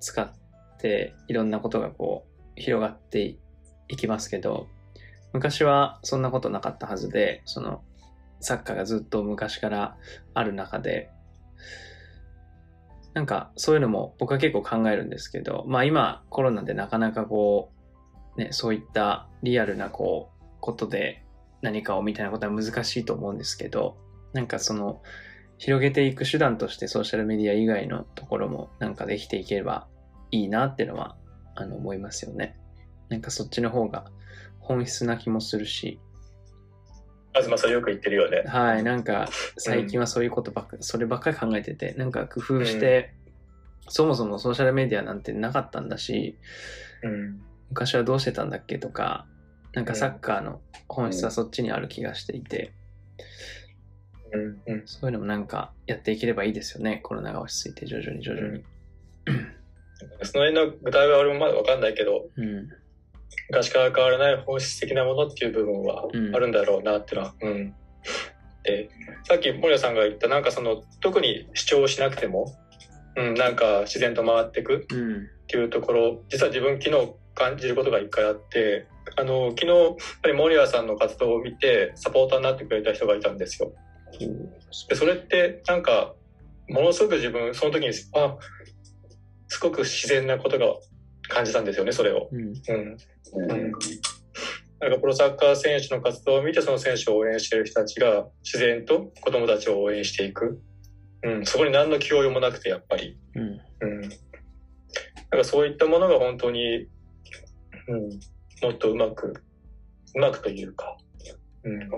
[0.00, 0.30] 使っ
[0.78, 3.38] て、いろんなことがこう、広がって
[3.88, 4.68] いきますけど、
[5.32, 7.82] 昔はそんなことなかったはずで、その
[8.40, 9.96] サッカーがずっと昔から
[10.34, 11.10] ある中で、
[13.12, 17.72] なんかそういうのも僕は結構考えるんですけど、まあ今コロナでなかなかこ
[18.36, 21.24] う、ね、そういったリアルなこう、ことで
[21.62, 23.96] 何かをみたいなことは難しいと思うんですけど、
[24.32, 25.02] なんかその
[25.60, 29.88] 広げていく手段としてソーシャルメディア以外のところもなんかできていければ
[30.30, 31.16] いいなっていうのは
[31.54, 32.56] あの思いますよね。
[33.10, 34.06] なんかそっちの方が
[34.58, 36.00] 本質な気もするし。
[37.34, 38.42] 東さんよく言ってるよね。
[38.46, 43.12] はい、なんか最近はそういうことばっか、うん、そればっかり考えてて、なんか工夫して、
[43.84, 46.38] うん、そもそもソーシャルメディアなんてなかったんだし、
[47.02, 49.26] うん、昔はどうしてたんだっけとか、
[49.74, 52.72] なんかサッカーの本質はそっちにある気がしていて、
[54.32, 58.64] うんうん、そういうのもなんかやっていければいいですよね、コロナが落ち着いて徐々に徐々に。
[60.22, 62.68] その辺の具体は俺もまだ分かんないけど、うん、
[63.48, 67.74] 昔から変わらない本質的なものっていう部分はあるんだろうなっていうのは、うん、うん、
[68.62, 68.90] で
[69.24, 72.54] さっき森谷さんが言ったなんかその特に主張しなくても、
[73.16, 83.72] うん、なんか自然と回っていくっていうところ、うん、実は自分昨日感じることが一回あってあの昨日やっぱり森谷さんの活動を見てサポーターになってくれた人がいたんですよ。
[84.88, 86.14] でそれってなんか
[86.68, 88.36] ものすごく自分その時にあ
[89.48, 90.66] すごく自然なことが
[91.28, 92.28] 感じたんですよねそれを。
[92.32, 92.52] うん、
[94.80, 100.60] なんかプロサッカー選手の活動を見てその選手を応援している人たちが自然と子供たちを応援していく、
[101.22, 103.42] うん、そこに何の気負いもなくてやっぱり、うん。
[103.42, 106.86] うん、なんかそういったものが本当に、
[107.88, 108.10] うん、
[108.62, 109.42] もっとうまく
[110.14, 110.96] うまくというか、
[111.64, 111.90] うん、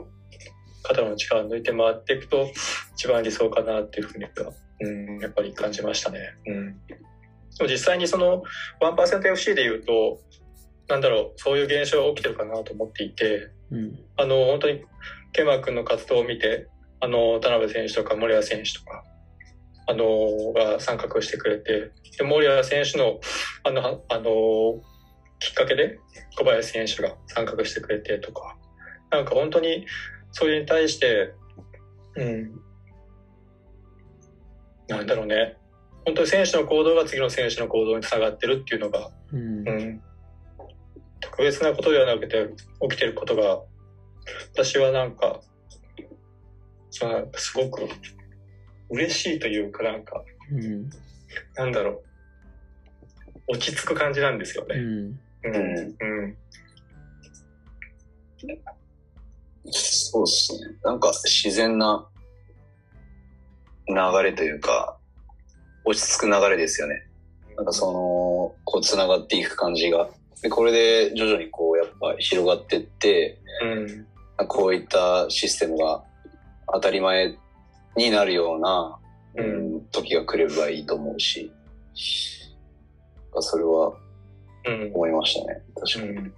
[0.83, 2.51] 肩の力を抜いて回っていくと
[2.95, 4.31] 一番理想かなっていうふうには、
[4.81, 6.21] うん、やっぱり感じましたね。
[6.47, 6.77] うん
[7.69, 8.43] 実際にその
[8.81, 10.21] 1%FC で言うと
[10.89, 14.83] なんだろうそういう現象が起きてるかなと思っていて、うん、あの本当に
[15.33, 16.69] ケマ君の活動を見て
[17.01, 19.05] あの田辺選手とか森谷選手とか
[19.87, 23.21] あのが参画してくれてで森谷選手の
[23.65, 24.81] あのあの
[25.39, 25.99] きっかけで
[26.39, 28.57] 小林選手が参画してくれてとか
[29.11, 29.87] なんか本当に
[30.33, 31.35] それに対して
[32.17, 32.61] うん。
[34.89, 35.57] なんだろうね。
[36.05, 40.03] 本当に選手の行動が次の選手の行動につながってるっていうのが、うん、うん、
[41.21, 42.49] 特別なことではなくて
[42.89, 43.61] 起きてることが
[44.53, 45.41] 私はなんか
[46.91, 47.89] そのすごく
[48.91, 50.91] 嬉しいというかなんか、うん、
[51.55, 52.03] なんだろう。
[53.49, 54.77] 落ち着く感じなんですよね。
[54.77, 55.57] うん、うん。
[55.57, 56.37] うん
[60.13, 60.77] そうですね。
[60.85, 62.07] なんか自然な
[63.89, 64.99] 流れというか、
[65.87, 67.07] 落ち着く流れですよね。
[67.57, 70.11] なんかその、こう繋がっていく感じが。
[70.43, 73.39] で、これで徐々にこうやっぱ広がってって、
[74.39, 76.05] うん、こういったシステムが
[76.71, 77.35] 当たり前
[77.97, 78.99] になるような、
[79.37, 81.51] うん、時が来ればいいと思うし、
[83.41, 83.95] それは
[84.95, 85.63] 思いましたね。
[85.75, 86.33] 確かに。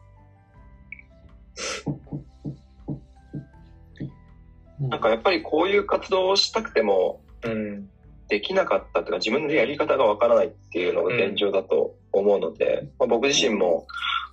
[4.88, 7.88] なんかやっぱりこういう活動をしたくても、うん、
[8.28, 13.86] できなかったというか自分でやり方がわからないっていうのが現状だと思うので、うん、まあ、僕自身も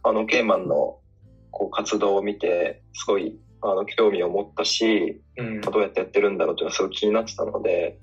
[0.03, 0.97] あのケーマンの
[1.51, 7.99] こう活動を見てすごいあの興味を持ったし、うん、どうやってやってるんだろうっていうのはすごい気になってたので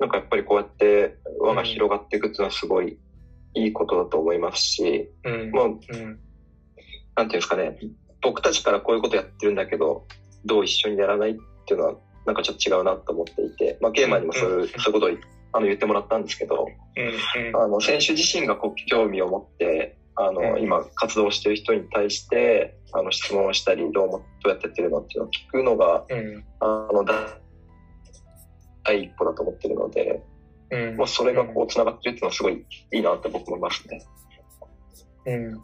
[0.00, 2.98] なんかやっぱりこうやって輪が広がっていくっていうのはすごい
[3.54, 6.18] いいことだと思いますし、うん、もう、うん、なんてい
[7.22, 7.78] うんですかね
[8.20, 10.06] 僕たちからこういうことやってるんだけど
[10.44, 11.34] どう一緒にやらないっ
[11.66, 11.94] ていうのは
[12.26, 15.10] なんかちょっと違うなと思っていて、まあ、ゲーマーにもそういう,、そういうことを
[15.52, 16.66] あの言ってもらったんですけど、
[17.54, 26.04] あの選手自身がこう興味を持ってあの、今活動してる人に対してあの質問をしたりどうもどうやってやってるのっていうのを聞くのが、
[26.60, 27.04] あの
[28.84, 30.22] 第一歩だと思ってるので、
[30.96, 34.04] まあ、それがこうつながってるっていうのはすごいいいなって僕も思いますね。
[35.26, 35.60] うん、うん。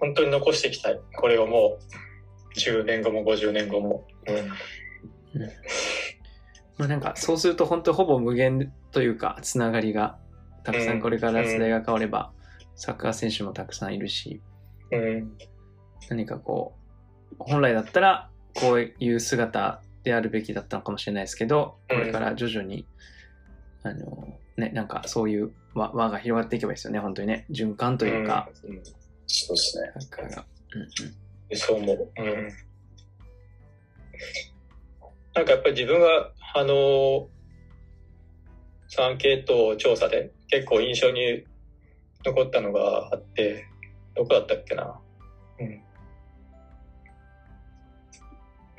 [0.00, 1.00] 本当に残していきたい。
[1.16, 1.96] これをもう、
[2.56, 4.04] 10年後も50年後も。
[4.26, 5.42] うん。
[6.78, 10.18] まあなんか、そうすると本当ほぼ無限というか、つながりが、
[10.64, 12.32] たくさんこれから世代が変われば、
[12.74, 14.42] サッカー選手もたくさんいるし、
[14.90, 15.32] うん、
[16.10, 16.74] 何かこ
[17.32, 22.86] う、本来だったら、こういう姿であるべきだったのかもしれないですけど、これから徐々に、
[23.82, 27.46] あの、ね、なんかそういう輪輪が広がっていけばいいですよね、本当にね。
[27.50, 28.82] 循環というか、うん
[29.26, 29.92] そうですね。
[30.74, 30.88] うんうん、
[31.54, 32.12] そう思う。
[32.18, 32.48] うん。
[35.34, 37.28] なんかやっぱり自分が、あの、
[38.98, 41.44] アンケート調査で結構印象に
[42.24, 43.66] 残ったのがあって、
[44.14, 44.98] どこだったっけな。
[45.60, 45.82] うん。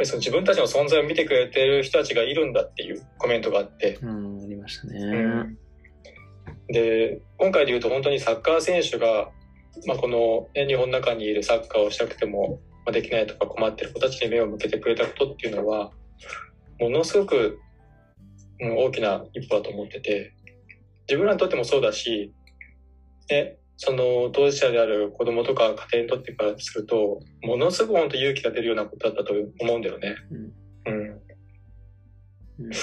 [0.06, 4.00] その自分たちの存在を見てくれてる人たちがいるんだっていうコメントがあって。
[4.02, 5.00] うん、ありましたね。
[5.00, 5.58] うん、
[6.68, 9.30] で、今回で言うと本当にサッカー選手が
[9.86, 12.60] まあ、この、ね、日本の中にいるサッカーをしたくても
[12.92, 15.92] できないとか困ってる子たちに目を向けてくれたことっていうのは
[16.80, 17.60] ものすごく、
[18.60, 20.34] うん、大きな一歩だと思ってて
[21.08, 22.34] 自分らにとってもそうだし、
[23.30, 30.16] ね、その当事者である子供とか家庭にとってからするとものすごく本当勇気が出るようなことだったと思うんだよね。
[30.86, 30.94] うん、
[32.60, 32.76] うん、だ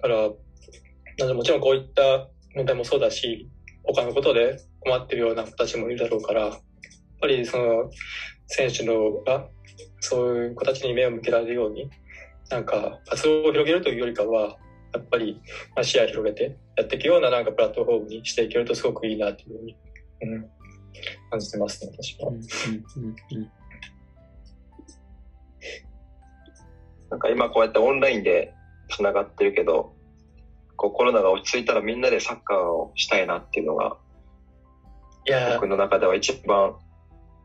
[0.00, 3.48] からもちろんこういった問題もそうだし
[3.84, 6.60] 他のことで困ってるような子たちもいるだろうから、やっ
[7.20, 7.90] ぱりその
[8.46, 9.48] 選手のが
[10.00, 11.90] そういう子たちに目を向けられるように、
[12.50, 14.56] なんか活動を広げるというよりかは、
[14.92, 15.40] やっぱり
[15.82, 19.76] 視野を広げてやっていくようななんかプラットフォームにしていけるとすごくいいなというふうに、
[20.22, 20.50] うん、
[21.30, 22.32] 感じてますね、私は。
[27.10, 28.54] なんか今こうやってオンラインで
[28.88, 29.94] つながってるけど、
[30.76, 33.96] こうコロナが落ち着いたらみんなでサッカーをしたいなっていうのが
[35.54, 36.76] 僕の中では一番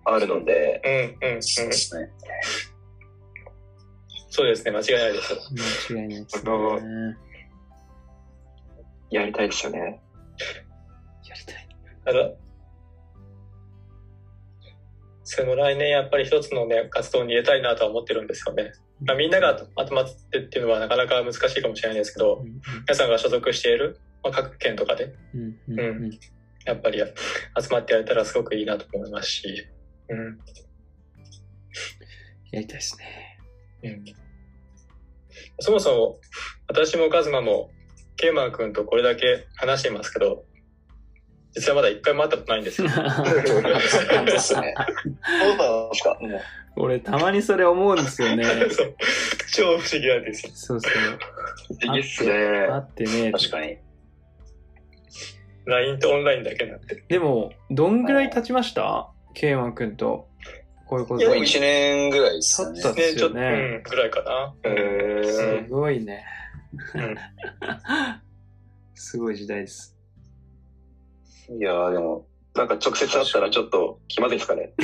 [0.06, 2.10] あるので、うんうんうん、そうですね。
[4.30, 5.34] そうですね、間違いないです。
[5.94, 7.18] 間違いないですね。
[9.12, 10.02] やりたいですよね。
[11.26, 11.68] やりたい。
[12.08, 12.36] あの
[15.24, 18.74] その来年やっぱり一つのね、活動に入れたいなとは思ってるんですよね。
[19.02, 22.46] まあ、みんなが集まってっていうのはなかなか難しいかもしれないですけど、
[22.82, 26.20] 皆さんが所属している、まあ、各県とかで、うん、うんうん、
[26.66, 27.06] やっぱり集
[27.72, 29.68] まってやれたらすごくいいなと思いますし、
[30.10, 30.40] うん。
[32.52, 33.40] やりたいですね。
[33.84, 34.04] うん。
[35.60, 36.20] そもそも、
[36.68, 37.72] 私もカズマも、
[38.18, 40.46] ケイマン君とこれだけ話していますけど、
[41.54, 42.90] 実はまだ一回も会ったことないんですよ。
[42.92, 44.74] 本当ですね。
[44.76, 44.84] そ
[45.54, 46.18] うなんですか、
[46.76, 48.46] 俺、たまにそれ思うんですよね。
[49.54, 50.52] 超不思議なんですよ。
[50.54, 50.92] そうそう。
[51.80, 52.68] 不思議っすね。
[52.70, 53.32] あってね。
[53.32, 53.78] 確かに。
[55.66, 57.04] LINE とオンラインだけなって。
[57.08, 59.10] でも、どんぐらい経ちました？
[59.34, 60.28] ケイマン君と。
[60.88, 61.26] こういうこと。
[61.26, 62.82] 1年ぐらいですね。
[62.82, 63.42] 経ったですよね。
[63.42, 64.54] ねうん、ぐらいかな。
[64.64, 66.24] へすごいね。
[68.94, 69.96] すごい時代です。
[71.50, 72.26] いやー、でも、
[72.56, 74.72] なんか直接会ったらちょっと気まずいですかね。
[74.78, 74.84] ド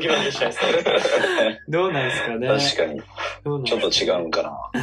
[0.00, 0.70] キドキしちゃいそう。
[1.68, 2.48] どうなんですかね？
[2.48, 3.00] 確かに。
[3.00, 4.70] ちょっと違うんかな。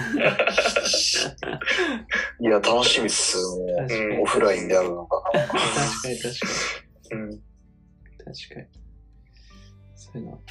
[2.39, 3.37] いや、楽しみっす。
[3.37, 3.65] も
[4.19, 5.39] う、オフラインであるのかな。
[5.41, 6.45] 確かに確か
[7.15, 7.21] に。
[7.21, 7.31] うん。
[7.31, 7.45] 確
[8.25, 8.67] かに。
[9.95, 10.41] そういうの、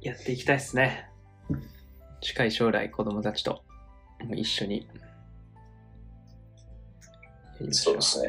[0.00, 1.08] やっていきたいですね。
[2.20, 3.64] 近い将来、子供たちと
[4.34, 4.88] 一緒に。
[7.70, 8.28] そうですね。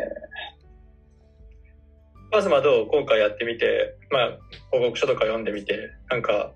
[2.32, 4.38] まずまどう今回やってみて、まあ、
[4.72, 6.52] 報告書とか読んでみて、なんか、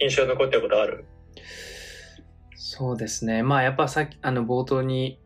[0.00, 1.04] 印象に残ってることある？
[2.54, 3.42] そうですね。
[3.42, 5.20] まあ、やっぱさっき、あの、冒頭に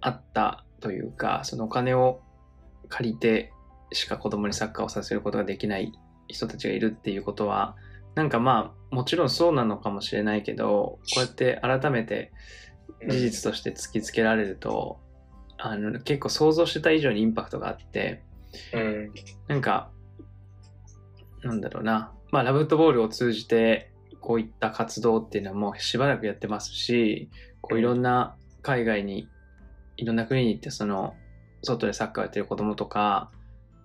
[0.00, 2.22] あったというか、そのお金を
[2.88, 3.52] 借りて
[3.92, 5.92] しか子供にサッカーをさせることができない
[6.28, 7.76] 人たちがいるっていうことは、
[8.14, 12.32] なんかまあもちろんそうなのかもしれないけどこうやって改めて
[13.08, 14.98] 事実として突きつけられると、
[15.56, 18.22] あの結構想像してた以上にインパクトがあって、
[18.72, 19.12] うん、
[19.46, 19.90] なんか
[21.42, 22.12] なんだろうな。
[22.30, 29.28] まあラブフットボールを通じてこういった活動っていうのはもうしばらくやってますしこういろんな海外に
[29.96, 31.14] いろんな国に行ってその
[31.62, 33.30] 外でサッカーやってる子供とか、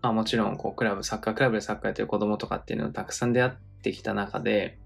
[0.01, 4.77] まあ、もちろんこうクラブサッカークラブでサッカーやってる子供とかっていうのをたくさん出会ってきた中で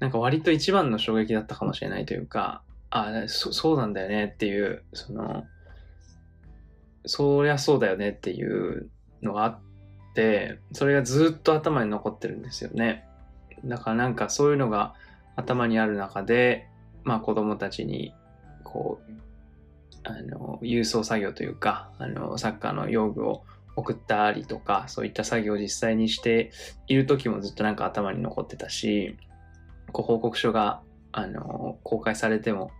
[0.00, 5.44] なんか割と一番の衝撃だったかもしれないというかあそそうなんだよねっていうその
[7.06, 8.90] そりゃそうだよねっていう
[9.22, 9.60] のがあっ
[10.14, 13.06] てそれがずっと頭に残ってるんですよね。
[13.64, 14.94] だからなんかそういうのが
[15.36, 16.68] 頭にある中で
[17.02, 18.14] まあ子供たちに
[18.62, 19.12] こう
[20.04, 23.42] あの郵送作業というかあのサッカーの用具を
[23.76, 26.52] 送ったりとかそういった作業を実際にして
[26.86, 29.16] いる時もずっとなんか頭に残ってたし
[29.92, 32.70] こう報告書があの公開されても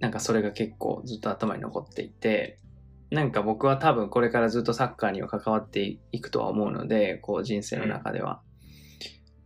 [0.00, 2.58] なんかそれが結構ずっと頭に残っていて
[3.10, 8.40] なんか僕は多分これからずっとサッカーには関わっていくとは思うのでこう人生の中では、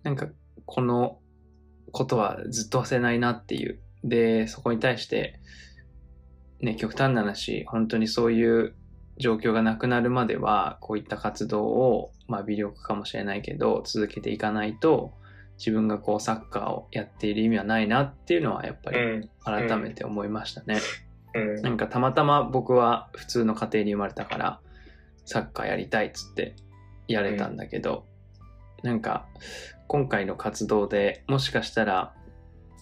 [0.06, 0.28] なんか
[0.64, 1.18] この
[1.92, 3.80] ことはずっと忘れないなっていう。
[4.04, 5.40] でそこに対して
[6.60, 8.74] ね、極端な話、本当にそういう
[9.18, 15.12] 状況がなくなるまでは、こういった活動を、まあ、微力かもしれないけど、続けていかないと、
[15.58, 20.80] 自分がこうサッカーをやっている意味はないなっていうのはやっぱり改めて思いましたね。
[21.34, 24.60] うん、なんかたまたま僕は普通の家庭に生まれたから
[25.24, 26.56] サッカーやりたいっつって
[27.08, 28.04] やれたんだけど、
[28.82, 29.26] うん、なんか
[29.88, 32.14] 今回の活動でもしかしたら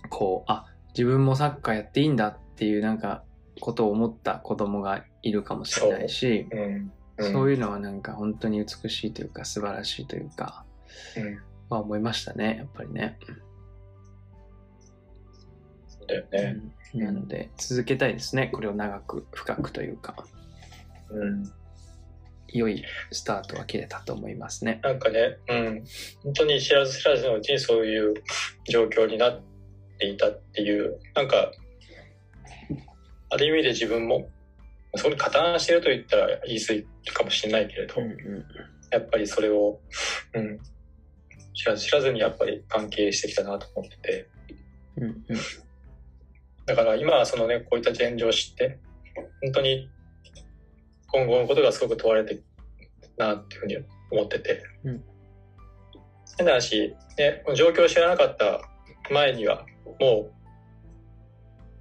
[0.09, 3.24] こうあ自分もサッカーやっていいんだっていうなんか
[3.61, 6.61] ことを思った子供がいるかもしれないしそう。
[6.61, 6.92] うん。
[7.16, 10.64] うん、そういうのはなんか本当に美しいというか素晴らしいというか、
[11.16, 11.34] うん、
[11.70, 13.18] まあ思いましたねやっぱりね。
[16.09, 16.61] だよね、
[16.94, 20.14] うん、なので続けたいですねこれを長く深くというか。
[21.11, 21.52] うん
[22.55, 24.80] 良いスタートは切れたと思いますね。
[24.82, 25.84] なんかね、うん、
[26.22, 28.14] 本当に知らず知らずのうちにそういう
[28.68, 29.42] 状況になっ
[29.98, 31.50] ていたっていう、なんか
[33.30, 34.28] ある意味で自分も
[34.94, 38.44] そこに加担してると言ったら言い過ぎかもしれないけれど、うんうん、
[38.92, 39.80] やっぱりそれを、
[40.34, 40.59] うん、
[41.52, 44.28] 知らず知らずにやっぱり関係してきたなと思ってて、
[44.98, 45.24] うんうん、
[46.66, 48.78] だから今はそのねこういった現状を知って
[49.42, 49.88] 本当に
[51.15, 52.43] 今後のことがすごく問われて
[53.17, 53.77] なっていうふうに
[54.11, 55.05] 思ってて、うん、
[56.37, 58.61] 変な話、ね、状況を知らなかった
[59.12, 59.65] 前には
[60.01, 60.33] も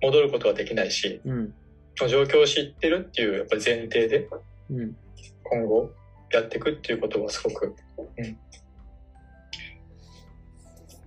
[0.01, 1.53] う戻ることはできないし、うん、
[1.95, 4.27] その状況を知ってるっていうやっぱり前提で、
[5.43, 5.89] 今後
[6.31, 8.37] やっていくっていうことはすごく、うん、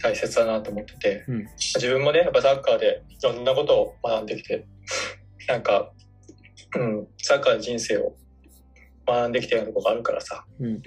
[0.03, 4.67] 大切だなと思ってて、うん、自分もねやっぱサッカーでいろんなことを学んできて
[5.47, 5.93] なんか、
[6.75, 8.17] うん、サッカーの人生を
[9.07, 10.83] 学んできてるところがあるからさ、うん、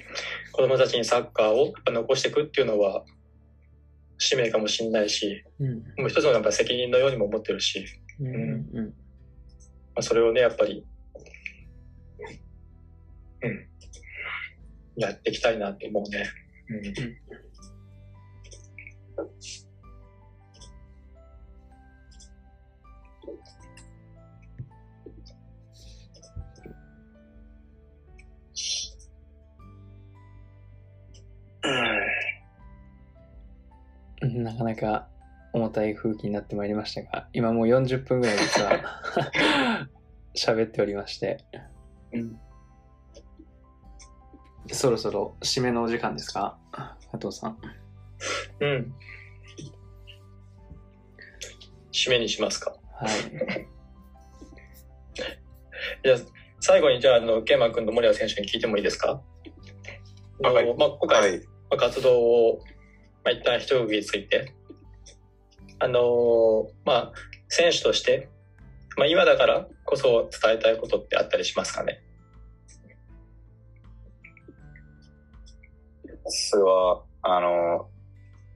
[0.52, 3.06] 子供たちにサッカーを残していくっていうのは
[4.18, 7.86] 使命かもしれないし、うん、もう一つのやっぱ責任のようにも思ってるし、
[8.20, 8.94] うんうん
[9.96, 10.86] まあ、それをねやっぱり、
[13.42, 13.68] うん、
[14.98, 16.30] やっていきたいなって思うね。
[16.70, 17.40] うん
[34.22, 35.08] なかなか
[35.54, 38.82] 重たい風紀になってまいりましたが、今もう40分ぐらい実は
[40.36, 41.44] 喋っておりまして、
[42.14, 42.40] うん、
[44.72, 46.58] そろそろ締めのお時間ですか？
[46.72, 47.58] 加藤さん。
[48.60, 48.94] うん。
[51.92, 52.76] 締めにしますか。
[52.94, 53.10] はい。
[56.04, 56.16] じゃ
[56.62, 59.22] 最後にじゃあ、あの、ケイマ君と森谷選手に聞いてもいいですか？
[60.42, 61.42] はい、まあ、今回、はい、
[61.78, 62.62] 活動を
[63.24, 64.54] まあ、一旦一区切りついて、
[65.80, 67.14] あのー、まあ、
[67.50, 68.30] 選手として、
[68.98, 72.02] まあ、今だからこそ伝えたいことってあったりしますかね？
[76.26, 77.90] それは、あの、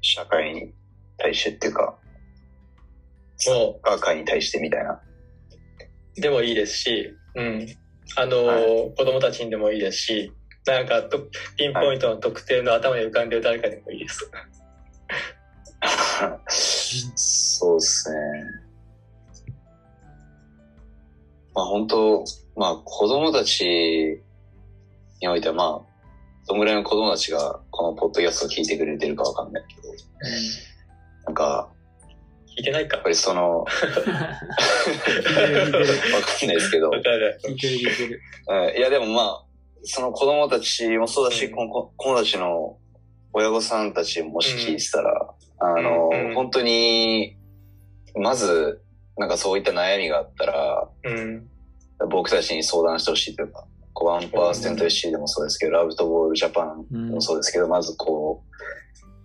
[0.01, 0.73] 社会に
[1.17, 1.97] 対してっていうか、
[3.47, 5.01] もう、会に対してみたいな。
[6.15, 7.67] でもいいですし、うん。
[8.15, 10.31] あの、はい、子供たちにでもいいですし、
[10.65, 11.19] なんかと、
[11.57, 14.31] ピンポイントの特定の頭に浮かんでる誰かでもいいです。
[17.15, 18.17] そうですね。
[21.53, 22.23] まあ本当、
[22.55, 24.21] まあ子供たち
[25.21, 25.93] においてはまあ、
[26.47, 29.93] どんぐらいの子供たちがこのポッドキャストを聞いてくれてるかわかんないけど、
[31.25, 31.69] なんか、
[32.57, 33.75] 聞いてないかやっぱりその、 わか
[36.45, 37.39] んないですけど、わかる。
[37.59, 39.52] 聞いいやでもまあ、
[39.83, 41.51] その子供たちもそうだし、うん。
[41.51, 42.77] 子子供たちの
[43.33, 46.35] 親御さんたちもし聞いてたら、あの、うん。
[46.35, 47.37] 本当に、
[48.15, 48.81] まず、
[49.17, 51.47] なんかそういった悩みがあったら、うん。
[52.09, 53.65] 僕たちに相談してほしいというか、
[53.95, 58.43] ワンパーセント SC でもそうですけど、ラブとボールジャパンうんもそうですけど、まずこ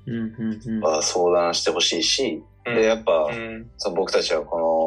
[0.07, 0.15] うん。
[0.15, 0.61] うん。
[0.65, 0.79] うん。
[0.79, 3.71] う、は相談してほしいし、うんで、やっぱ、うん。
[3.79, 4.78] その僕たちはこの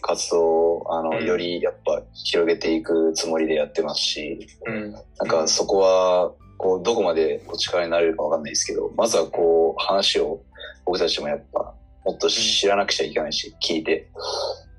[0.00, 0.42] 活動
[0.76, 4.92] を、あの、うんよりやっぱ広げていくつもりでやってますし、うん。
[4.92, 10.42] なんかそこは、こう、どこまでお力になれるかわかんないですけど、まずはこう、話を
[10.84, 11.74] 僕たちもやっぱ、
[12.04, 14.08] もっと知らなくちゃいけないし、聞いて。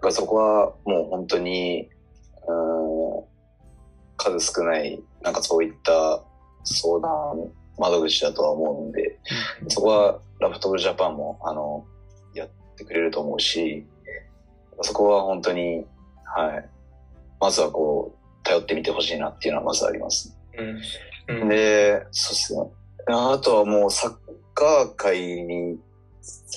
[0.01, 1.87] だそこはもう本当に、
[2.47, 3.23] うーん、
[4.17, 6.23] 数少ない、なんかそういった
[6.63, 9.19] 相談窓口だとは思うんで、
[9.67, 11.85] そこはラフトブルジャパンも、あの、
[12.33, 13.85] やってくれると思うし、
[14.83, 15.85] そこは本当に、
[16.25, 16.69] はい。
[17.39, 20.35] まずはこう、頼ってみてほしいなっていうのはまずあります。
[21.27, 21.41] うん。
[21.41, 21.49] うん。
[21.49, 22.61] で、そうっすね。
[23.07, 24.15] あとはもうサッ
[24.53, 25.79] カー界に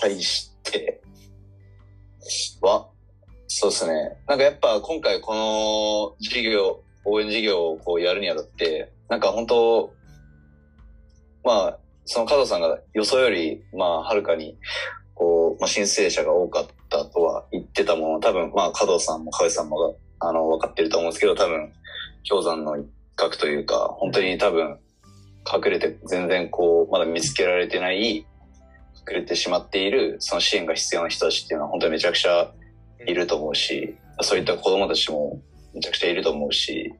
[0.00, 1.00] 対して
[2.60, 2.88] は、
[3.46, 4.16] そうですね。
[4.26, 9.92] なんかやっぱ今回この事業、応援事業をこうやるにあたって、なんか本当、
[11.44, 14.58] まあ、その加藤さんが予想より、まあ、はるかに、
[15.14, 16.66] こう、まあ、申請者が多かっ
[16.98, 19.78] たとは言ってたもの、多分、まあ、加藤さんも加さんも
[20.20, 21.72] が、あの、分かってると思うんですけど、多分、
[22.28, 22.86] 氷山の一
[23.16, 24.78] 角というか、本当に多分、
[25.52, 28.26] 隠れて全然こう、まだ見つけられてない、隠
[29.10, 32.50] れてしまっている、その支援が必要な人たちっていうのは本当にめちゃくちゃ
[33.06, 35.40] いると思うし、そういった子供たちも
[35.74, 36.94] めちゃくちゃいると思うし、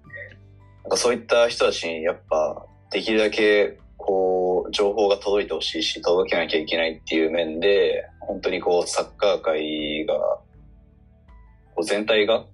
[0.82, 3.78] なんかそういった人たちにやっぱできるだけ
[4.64, 10.14] こう情報が届いてほしいし届けなきゃいけないっていう面で本当にこうサッカー界が
[11.74, 12.44] こう全体が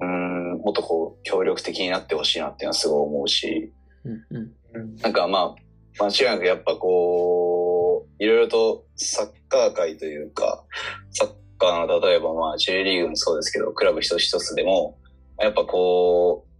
[0.00, 3.72] うんもっとこう協力的になってほしいなっていうのはすごい思うし
[4.04, 4.96] うんうんうん。
[4.96, 5.54] なんかま
[5.98, 10.64] あ間違いなくやっぱこういろいろとサッカー界というか
[11.10, 11.28] サッ
[11.58, 14.98] カーの例えばまあ J リーグもそうですけどクラブ一つ一つでも
[15.38, 16.51] やっぱこう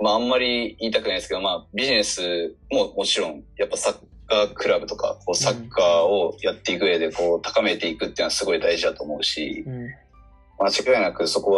[0.00, 3.94] まああんまり言いたくないですけどまあビジネスももちろんやっぱサッ
[4.26, 9.88] カークラブとかこうサッカーをやっていく上でこう高めていくっていうのはすごい大事だと思うしうん。
[10.60, 11.52] 間違いなくそこ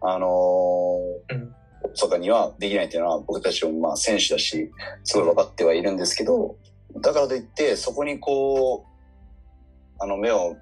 [0.00, 1.52] はあのーうん。
[2.20, 4.70] にはできないっていうのは僕たちもまあ選手だし、
[5.04, 6.56] すごい分かってはいるんですけど、
[7.00, 10.56] だからといってそこにこう、あの目を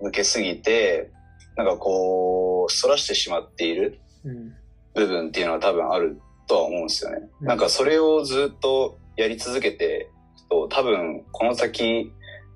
[0.00, 1.10] 向けすぎて、
[1.56, 4.54] なんかこう、そらしてしまっているうん。
[4.94, 7.28] 部分っていうのは多分あるとは思うんですよね。
[7.40, 7.46] うん。
[7.46, 10.10] なんかそれをずっとやり続けて
[10.48, 12.12] と、多分この先、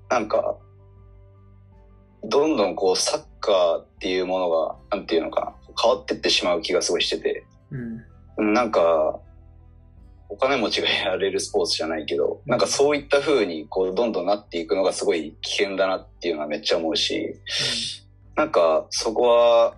[0.09, 0.57] なんか、
[2.23, 8.03] どんどんこうサッカーっていうものが、なんていうのかな、変わってってしまう気がすごいしてて、うん。
[8.37, 9.19] うんなんか、
[10.29, 17.35] お金持ちがやれるスポーツじゃないけど、なんかそういった風にこうどんどんなっていくのがすごい危険だなっていうのはめっちゃ思うし、
[18.35, 19.75] なんかそこは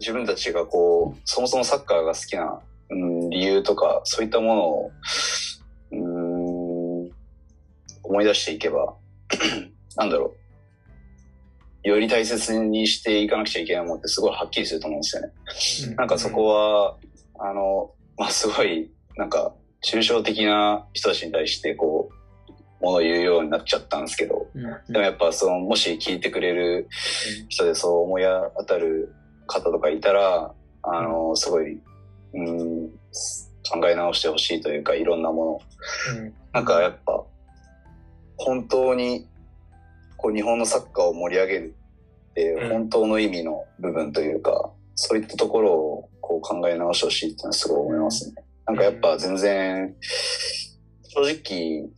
[0.00, 2.60] 自分たちがこう、そもそもサッカーが好きな、
[2.90, 4.90] うん、理由とかそういったものを、
[5.92, 7.10] うん、
[8.02, 8.94] 思い出していけば、
[9.96, 10.34] なんだろ
[11.84, 11.88] う。
[11.88, 15.16] より大切にしていかなくちゃいけないものってすごいはっきりすると思うんです
[15.84, 15.94] よね。
[15.94, 16.96] なんかそこは、
[17.38, 26.88] あの、まあ、すごい、なんか、抽象的な人たちに対して、こう、ものを言うようになっちゃったんですけど、うんでもやっぱ、その、もし聞いてくれる
[27.48, 28.22] 人でそう思い
[28.58, 29.12] 当たる
[29.46, 31.80] 方とかいたら、あの、すごい、
[32.34, 32.88] うん、
[33.70, 35.60] 考え直してほしいというか、いろんなも
[36.14, 36.20] の。
[36.20, 36.34] うん。
[36.52, 37.24] なんかやっぱ、
[38.36, 39.26] 本当に、
[40.16, 41.74] こう、日本のサッカーを盛り上げる
[42.30, 48.34] ってうん本当の意味の部分というか、そういったところをこう考え直してほしいっていうのはすごい思いますね。
[48.66, 49.94] なんかやっぱ全然、
[51.08, 51.88] 正直、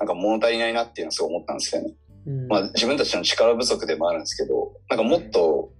[0.00, 1.94] なんか物足りないなっていうのはすごい思ったんですよね。
[2.26, 5.70] うんまあ自分たちの力不足でもあるんですけど、なんかもっと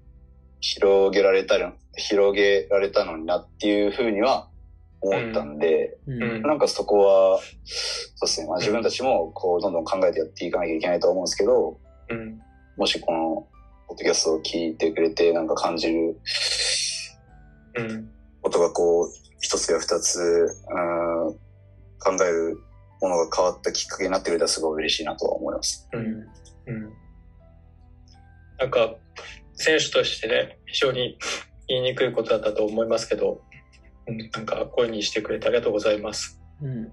[0.60, 4.48] 広げられたら、広げられたのになっていうふうには
[5.00, 11.78] 思ったんで、うんうんなんかそこは、そうですね、まあ自分たちもこうどんどん考えてやっていかなきゃいけないと思うんですけど、
[12.10, 12.40] うん。
[12.76, 13.46] もしこの
[13.88, 16.20] ポッドキャストを聞いてくれてなんか感じる
[17.76, 18.10] うん。
[18.40, 19.08] ことがこう
[19.40, 20.78] 一つや二つ、う
[21.30, 21.34] ん、
[21.98, 22.58] 考える
[23.00, 25.88] ものが変わったきっかけになってくれたらすごい嬉しいなとは思います。
[25.92, 26.02] うん。
[26.02, 26.92] うん。
[28.58, 28.94] なんか、
[29.54, 31.18] 選手としてね、非常に
[31.68, 33.42] 言いにくいことだったと思いますけど、
[34.06, 36.40] うん、なんか声にしてくれてありがとうございます。
[36.62, 36.92] うん、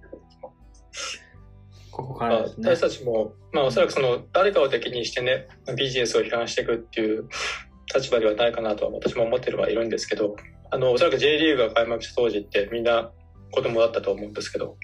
[1.91, 5.47] ここから、ね、私たちも、まあ、おそらくその誰かを敵にしてね
[5.77, 7.27] ビジネスを批判していくっていう
[7.95, 10.35] 立場ではないかなとは私も思ってるはいるんですけど
[10.71, 13.11] あのおそらく J リーグが開幕した当時ってみんな
[13.51, 14.75] 子供だったと思うんですけど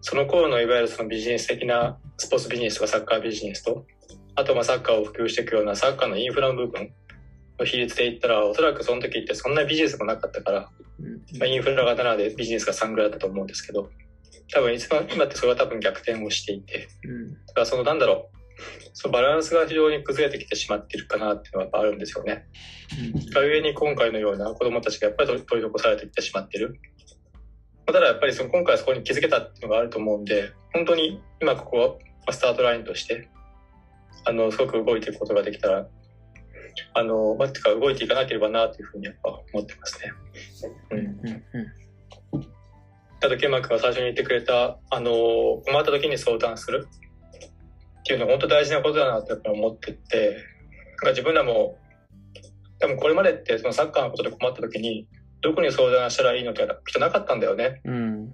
[0.00, 3.84] その頃のいわゆるそのビジネス的なスポーツビジネスとかサッカービジネスと
[4.36, 6.88] あとまあサッカーを普及していくようなサッカーのインフラの部分の
[7.64, 10.60] 比率で言ったらおそらくその時ってそんなビジネスもなかったから、
[11.38, 13.90] まあ、インフラが7でビジネスが3ぐらいだったと思うんですけど
[14.52, 16.88] 多分一番今ってそれは多分逆転をしていて、
[17.46, 18.40] だからそのなんだろう
[18.92, 22.46] そのバランスが非常に崩れてきてしまっているかなっていうのはやっぱあるんですよね。
[23.32, 26.78] が、ゆえに今回のような子供たちがやっぱり取り残されてきてしまっている。
[27.86, 33.28] ただやっぱりその今回そこに気づけたっていうのがあると思うんで、本当に今ここはスタートラインとして、
[34.24, 35.86] あの、すごく動いていくことができたら、
[36.94, 40.12] あの、まあ、てか動いていかなければなというふうにやっぱ思ってますね。
[40.90, 40.98] うん。
[40.98, 41.02] う
[41.62, 41.80] ん。
[43.22, 45.12] あと、ケンマ君が最初に言ってくれた、あの、
[45.66, 46.88] 困った時に相談する
[48.00, 50.36] っていうのは本当大事なことだなってやっぱ思ってて、
[51.02, 51.78] な自分らも、
[52.78, 55.06] 多分これまでってそのサッカーのことで困った時に、
[55.42, 57.80] どこに相談したらいいのってきっとなかったんだよね。
[57.84, 58.32] うん、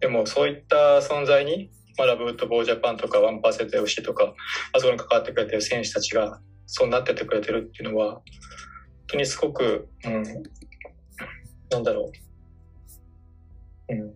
[0.00, 4.34] でもそういった存在に、まあ、ラブウッドボージャパンとかワンパーセント FC とか、
[4.72, 8.22] あそこに関わってくれてる選手たちがそうなっててくれてるっていうのは、本
[9.08, 10.22] 当にすごく、うん、
[11.70, 12.10] なんだろ
[13.88, 14.14] う、うん、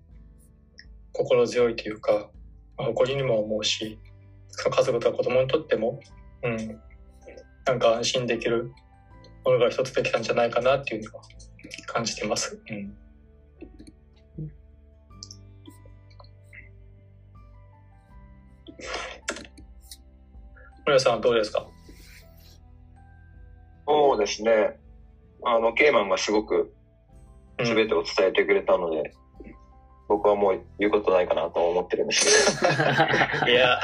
[1.12, 2.28] 心強いというか、
[2.76, 3.98] 誇りにも思うし、
[4.56, 6.00] 家族とか子供にとっても、
[6.42, 6.80] うん、
[7.66, 8.72] なんか安心できる
[9.44, 11.24] ものが一つできたんじゃないかなっていうのは
[11.86, 12.60] 感じてます。
[12.68, 12.96] うん。
[20.86, 21.64] 森さんはどうですか？
[23.90, 24.78] そうですね。
[25.44, 26.72] あの、ケイマンがすごく
[27.58, 29.54] 全てを伝えてくれたので、うん、
[30.08, 32.66] 僕はもう言うことないかなと思ってるんですけ
[33.46, 33.50] ど。
[33.50, 33.80] いや、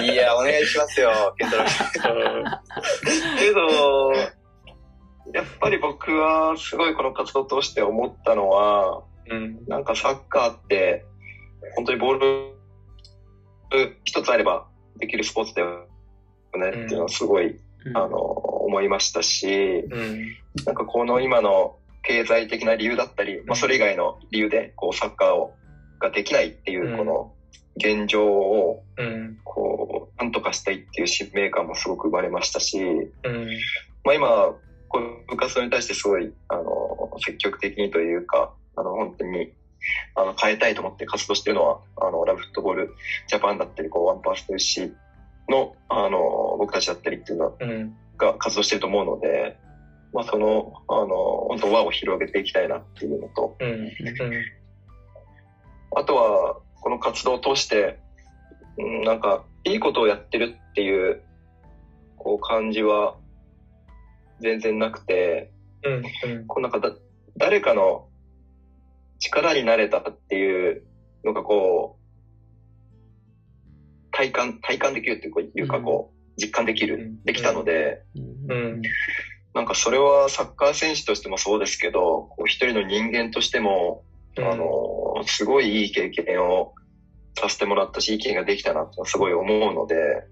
[0.00, 2.44] いや、お願いしますよ、ケンタロウ
[3.38, 4.12] けど、
[5.32, 11.04] やっぱり僕はすごいこの活動を通して思ったのは、うん、なんかサッカーって
[11.76, 12.54] 本当にボール
[14.04, 14.68] 一つあれば
[14.98, 15.88] できるスポーツだよ
[16.56, 17.60] ねっていうのはすごい、うん、
[17.94, 20.26] あの思いましたし、うん、
[20.64, 25.54] なんかこの今の経済的な理由だったり、まあ、それ以外の理由でこうサッカーを
[26.00, 27.32] ができないっていうこの
[27.76, 28.82] 現状を
[29.44, 32.78] こうなんとかしたいっていう使命感もすごく生まれましたし、
[34.04, 34.54] まあ、今
[34.94, 39.52] この部活に対してすごい、あの、積極的にというか、あの、本当に、
[40.14, 42.94] あの、変えたいと思って活動してるのは、あの、ラブフットボール
[43.26, 44.92] ジャパンだったり、こう、ワンパースト FC
[45.48, 47.56] の、あの、僕たちだったりっていうの
[48.16, 49.56] が活動してると思うので、
[50.12, 51.06] まあ、その、あの、
[51.48, 53.68] 本当輪を広げていきたいなっていうのと、うん。
[53.68, 53.90] うん、
[55.96, 57.98] あとは、この活動を通して、
[58.78, 61.22] うん、なんか、いいことをやってるっていう、
[62.16, 63.16] こう、感じは、
[64.40, 65.50] 全然なくて、
[65.84, 66.02] うん。
[66.30, 66.94] うん、こうなんかだ
[67.36, 68.06] 誰かの
[69.18, 70.84] 力になれたっていう
[71.24, 72.03] のがこう、
[74.14, 78.02] 体感、体感できるっていうかこう、実感できる、できたので、
[78.48, 78.82] うん、
[79.54, 84.04] なんかそれはサッカー選手としてもそうですけど、こう一人の人間としても、
[84.38, 86.74] あの、すごいいい経験を
[87.38, 90.24] させてもらったし、いい経験ができたなとすごい思うので、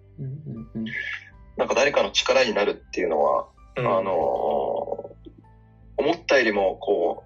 [1.57, 5.11] なんか誰かの力になるっていうのは、あの、
[5.97, 7.25] 思ったよりも、こ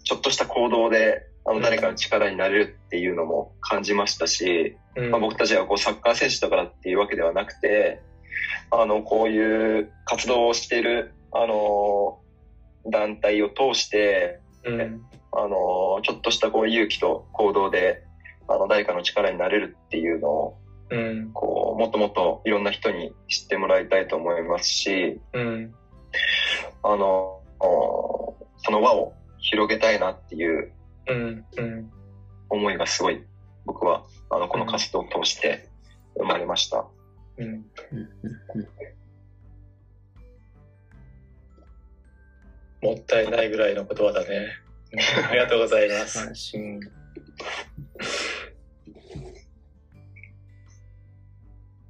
[0.00, 8.00] う、ちょっとした行動で、あの、誰かの力になれるっていうのも感じましたし、うん、まあ、僕たちがこう、サッカー選手だからっていうわけではなくて、
[8.70, 12.20] あの、こういう活動をしている、あの、
[12.86, 18.04] 団体を通して、うん、あの、ちょっとしたこう、勇気と行動で、
[18.48, 20.58] あの、誰かの力になれるっていうのを、
[20.92, 25.74] うん、こうもっともっといろんな人に知ってもらいたいと思いますし、うん、
[26.82, 27.40] あの
[28.58, 30.70] その輪を広げたいなっていう
[32.48, 33.24] 思いがすごい
[33.64, 35.68] 僕はあのこの活動を通して
[36.16, 36.86] 生まれました。
[37.38, 37.64] うん、
[42.82, 44.48] もったいないぐらいの言葉だね。
[45.28, 46.18] ありがとうございます。
[46.54, 46.80] うん。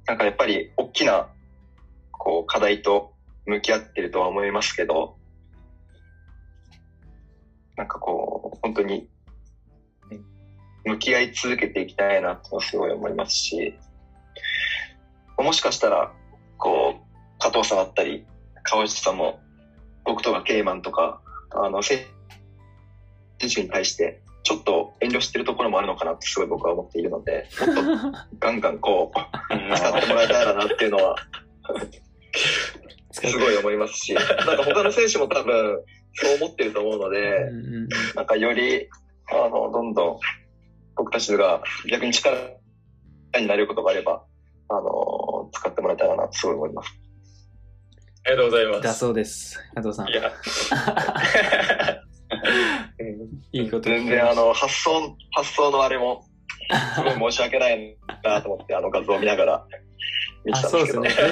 [0.05, 0.17] なん。
[0.17, 1.29] かやっぱり大きな
[2.11, 3.13] こう課題と
[3.45, 5.17] 向き合ってるとは思いますけど、
[7.75, 7.87] なん。
[7.87, 9.07] かこう、本当に
[10.85, 13.73] 向き合い続けていきたいなとすごい思いますし、
[15.37, 16.11] もしかしたら、
[16.57, 18.25] こう、加藤さんだったり、
[18.63, 19.39] 川内さんも、
[20.05, 21.99] 僕とかケイマンとか、あの、選
[23.39, 29.19] 手に対して、ちょっと遠慮してるところもあるのかなってすごい僕は思っているので、もっとガンガンこう、
[29.75, 31.15] 使ってもらえたらなっていうのは、
[33.11, 35.79] すごい思いますし、なんか他の選手も多分
[36.13, 37.51] そう思ってると思うので、
[38.15, 38.87] なんかより、
[39.31, 40.19] あの、どんどん
[40.95, 42.37] 僕たちが逆に力
[43.39, 44.23] になれることがあれば、
[44.69, 46.93] あの、使ってもらえたらなってすごい思います。
[48.25, 48.81] ありがとうございます。
[48.81, 49.59] だそうです。
[49.75, 50.09] 加藤さん。
[50.09, 50.31] いや。
[53.51, 56.23] いいこと全然あの、発想、発想のあれも、
[56.95, 59.67] すごい申し訳ないなと思って、あの画像を見ながら
[60.45, 60.93] 見てたんですけど。
[60.93, 61.25] そうですね。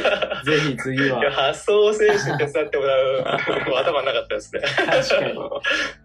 [0.45, 1.19] ぜひ次は。
[1.19, 2.07] いや、発想選
[2.37, 3.23] 手手伝ってもらう、
[3.77, 4.61] 頭なかったですね。
[4.61, 5.39] 確かに。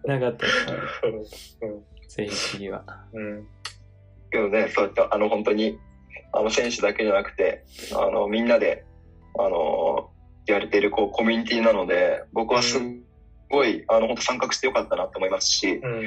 [0.05, 0.51] なかったで
[1.25, 1.69] すね。
[2.07, 2.83] ぜひ次は。
[3.13, 3.47] うん。
[4.31, 5.77] けどね、そうやって、あの、本当に、
[6.33, 7.63] あの、選手だけじゃなくて、
[7.95, 8.85] あの、みんなで、
[9.37, 10.09] あの、
[10.45, 12.79] やれてる、こう、コミュニティなので、僕はす
[13.49, 16.03] ごい、あの、本当参画してよかったなと思いますし、うん、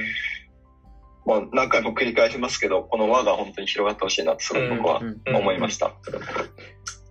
[1.30, 5.86] まあ、何回も繰り返しますけど、この輪が本当に広がってほしいなと、すごい僕は思いました。
[5.86, 6.26] ありがと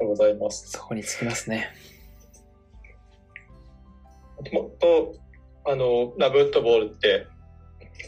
[0.01, 0.71] うございます。
[0.71, 1.69] そこにつきますね。
[4.51, 5.15] もっと、
[5.63, 7.27] あの、ラブットボールって、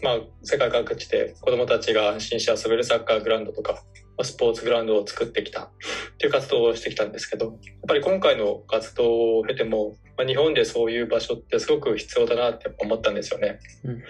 [0.04, 3.82] まあ、世界各地で子供たちが安心して遊べるサッカーグラウンドとか、
[4.24, 5.70] スポーツグラウンドを作ってきたっ
[6.18, 7.56] ていう活動をしてきたんですけど、やっ
[7.88, 13.60] ぱり今回の活動を経ても、まあ、日本でそういう場所ってすごく必要だなって思ったんですよね。
[13.84, 14.04] うん、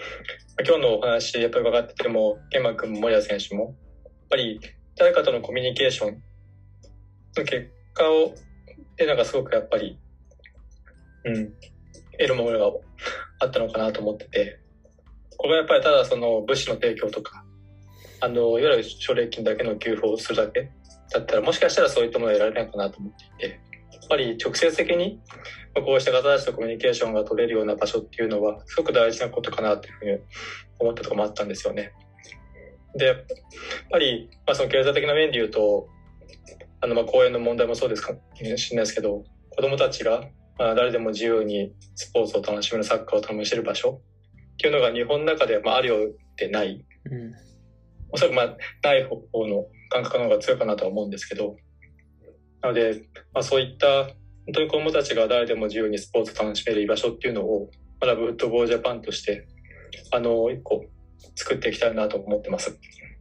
[0.66, 3.74] 今日のお話、やっぱり伺ってても、ケンマ君も森谷選手も、やっ
[4.30, 4.60] ぱり
[4.96, 6.22] 誰かとのコミュニケーション
[7.36, 9.98] の結果を、っていうのがすごくやっぱり、
[11.24, 11.52] うん、
[12.18, 12.66] 得るものが
[13.40, 14.58] あったのかなと思ってて、
[15.36, 17.44] これはやっぱりただその物資の提供とか、
[18.22, 20.70] あの、いわゆる奨励金だけの給付をするだけ
[21.10, 23.60] だったら、もしかしたらそういったものを得られないかなと思っていて、
[23.94, 25.20] やっぱり直接的に
[25.74, 30.18] こうした方たちとコミュニケーションが取れるような場所っていうのは、すごく大事なことかなというふうに
[30.78, 31.92] 思ったとこもあったんですよね。
[32.94, 33.16] で、やっ
[33.90, 35.88] ぱり、まあ、その経済的な面で言うと、
[36.80, 40.28] あの、まあ、公園の問題もそうですかもしれないですけど、子供たちが、
[40.60, 44.00] まあ、誰でも自由にスポーツを楽しめるサッカーを楽しめる場所
[44.54, 46.86] っていうのが日本の中で、まあ、あるようでない。
[47.10, 47.51] うん
[48.12, 51.56] おそらくまあない方の感覚の方が強いかなとは思うんですけど、
[52.60, 53.02] なので、
[53.32, 54.04] まあ、そういった
[54.46, 59.46] 本当に子供たちが誰でも自由にスポーツを楽しめる居場所っていうのを、まだブッドボールジャパンとして、
[60.10, 60.84] あの、一個
[61.36, 62.78] 作っていきたいなと思ってます。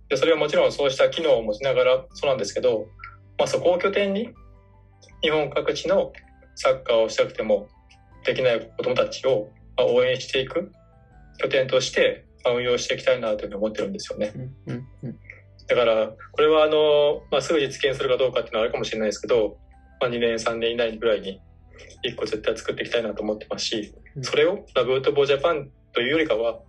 [0.09, 2.87] で、それはもちろんそうした機能を持ちながらそうなんですけど、
[3.37, 4.29] まあ、そこを拠点に
[5.21, 6.11] 日本各地の
[6.55, 7.67] サッカーをしたくても
[8.25, 10.71] できない子供たちを応援していく
[11.37, 14.33] 拠点として運用していきたいなというふうに思ってるんですよね。
[14.67, 15.19] うんうん、
[15.67, 19.57] だからこれはあの、まあ、すぐ実現するかどうかっていうのはあるかもしれないですけど、
[19.99, 21.39] まあ、2年3年以内ぐらいに
[22.03, 26.59] 1個絶対作っていきたいなと思ってますし、それをラブートボージャパンというよりかは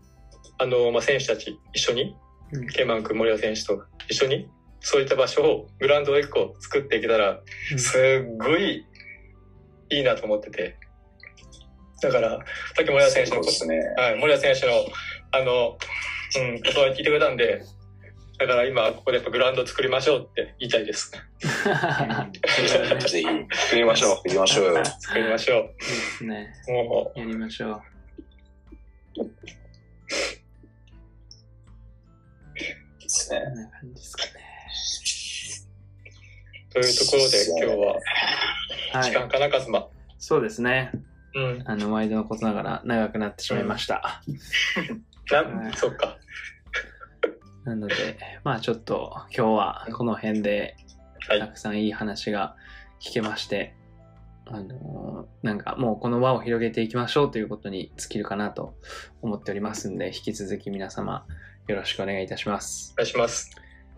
[0.58, 2.14] あの、まあ、選手たち一緒に、
[2.52, 4.48] うん、ケンマン君森谷選手と一緒に
[4.80, 7.40] そういった場所をグラウンドを1個作っていけたら
[7.76, 8.84] すっごい
[9.90, 10.76] いいなと思ってて。
[12.02, 14.72] だから、さっき森谷選手の、ね、はい、森谷選手の
[15.30, 15.78] あの、
[16.36, 17.62] うん、言葉聞いてくれたんで、
[18.38, 21.12] だから今ここでやっぱグラウンド作りましょうって言いたいです。
[21.38, 24.16] ぜひ作りましょう。
[24.16, 24.84] 作りましょうよ。
[24.84, 25.74] 作りましょう。
[25.78, 26.52] ですね。
[26.66, 27.82] もうやりましょう。
[32.98, 33.42] ですね。
[33.44, 34.30] こんな感じですかね。
[36.72, 37.64] というところで今日
[38.96, 39.86] は時間かな、カズマ。
[40.18, 40.90] そうですね。
[41.34, 44.22] うん、あの毎度のことながら長くなってしまいました。
[45.30, 46.18] な そっか。
[47.64, 47.94] なので、
[48.44, 50.76] まあちょっと今日はこの辺で
[51.28, 52.56] たくさんいい話が
[53.00, 53.74] 聞けまして、
[54.46, 58.74] はい、あのなんかもうこの輪を広げていきましょうということに尽きるかなと
[59.22, 61.24] 思っておりますんで、引き続き皆様
[61.68, 62.92] よろしくお願いいたします。
[62.94, 63.50] お願いします。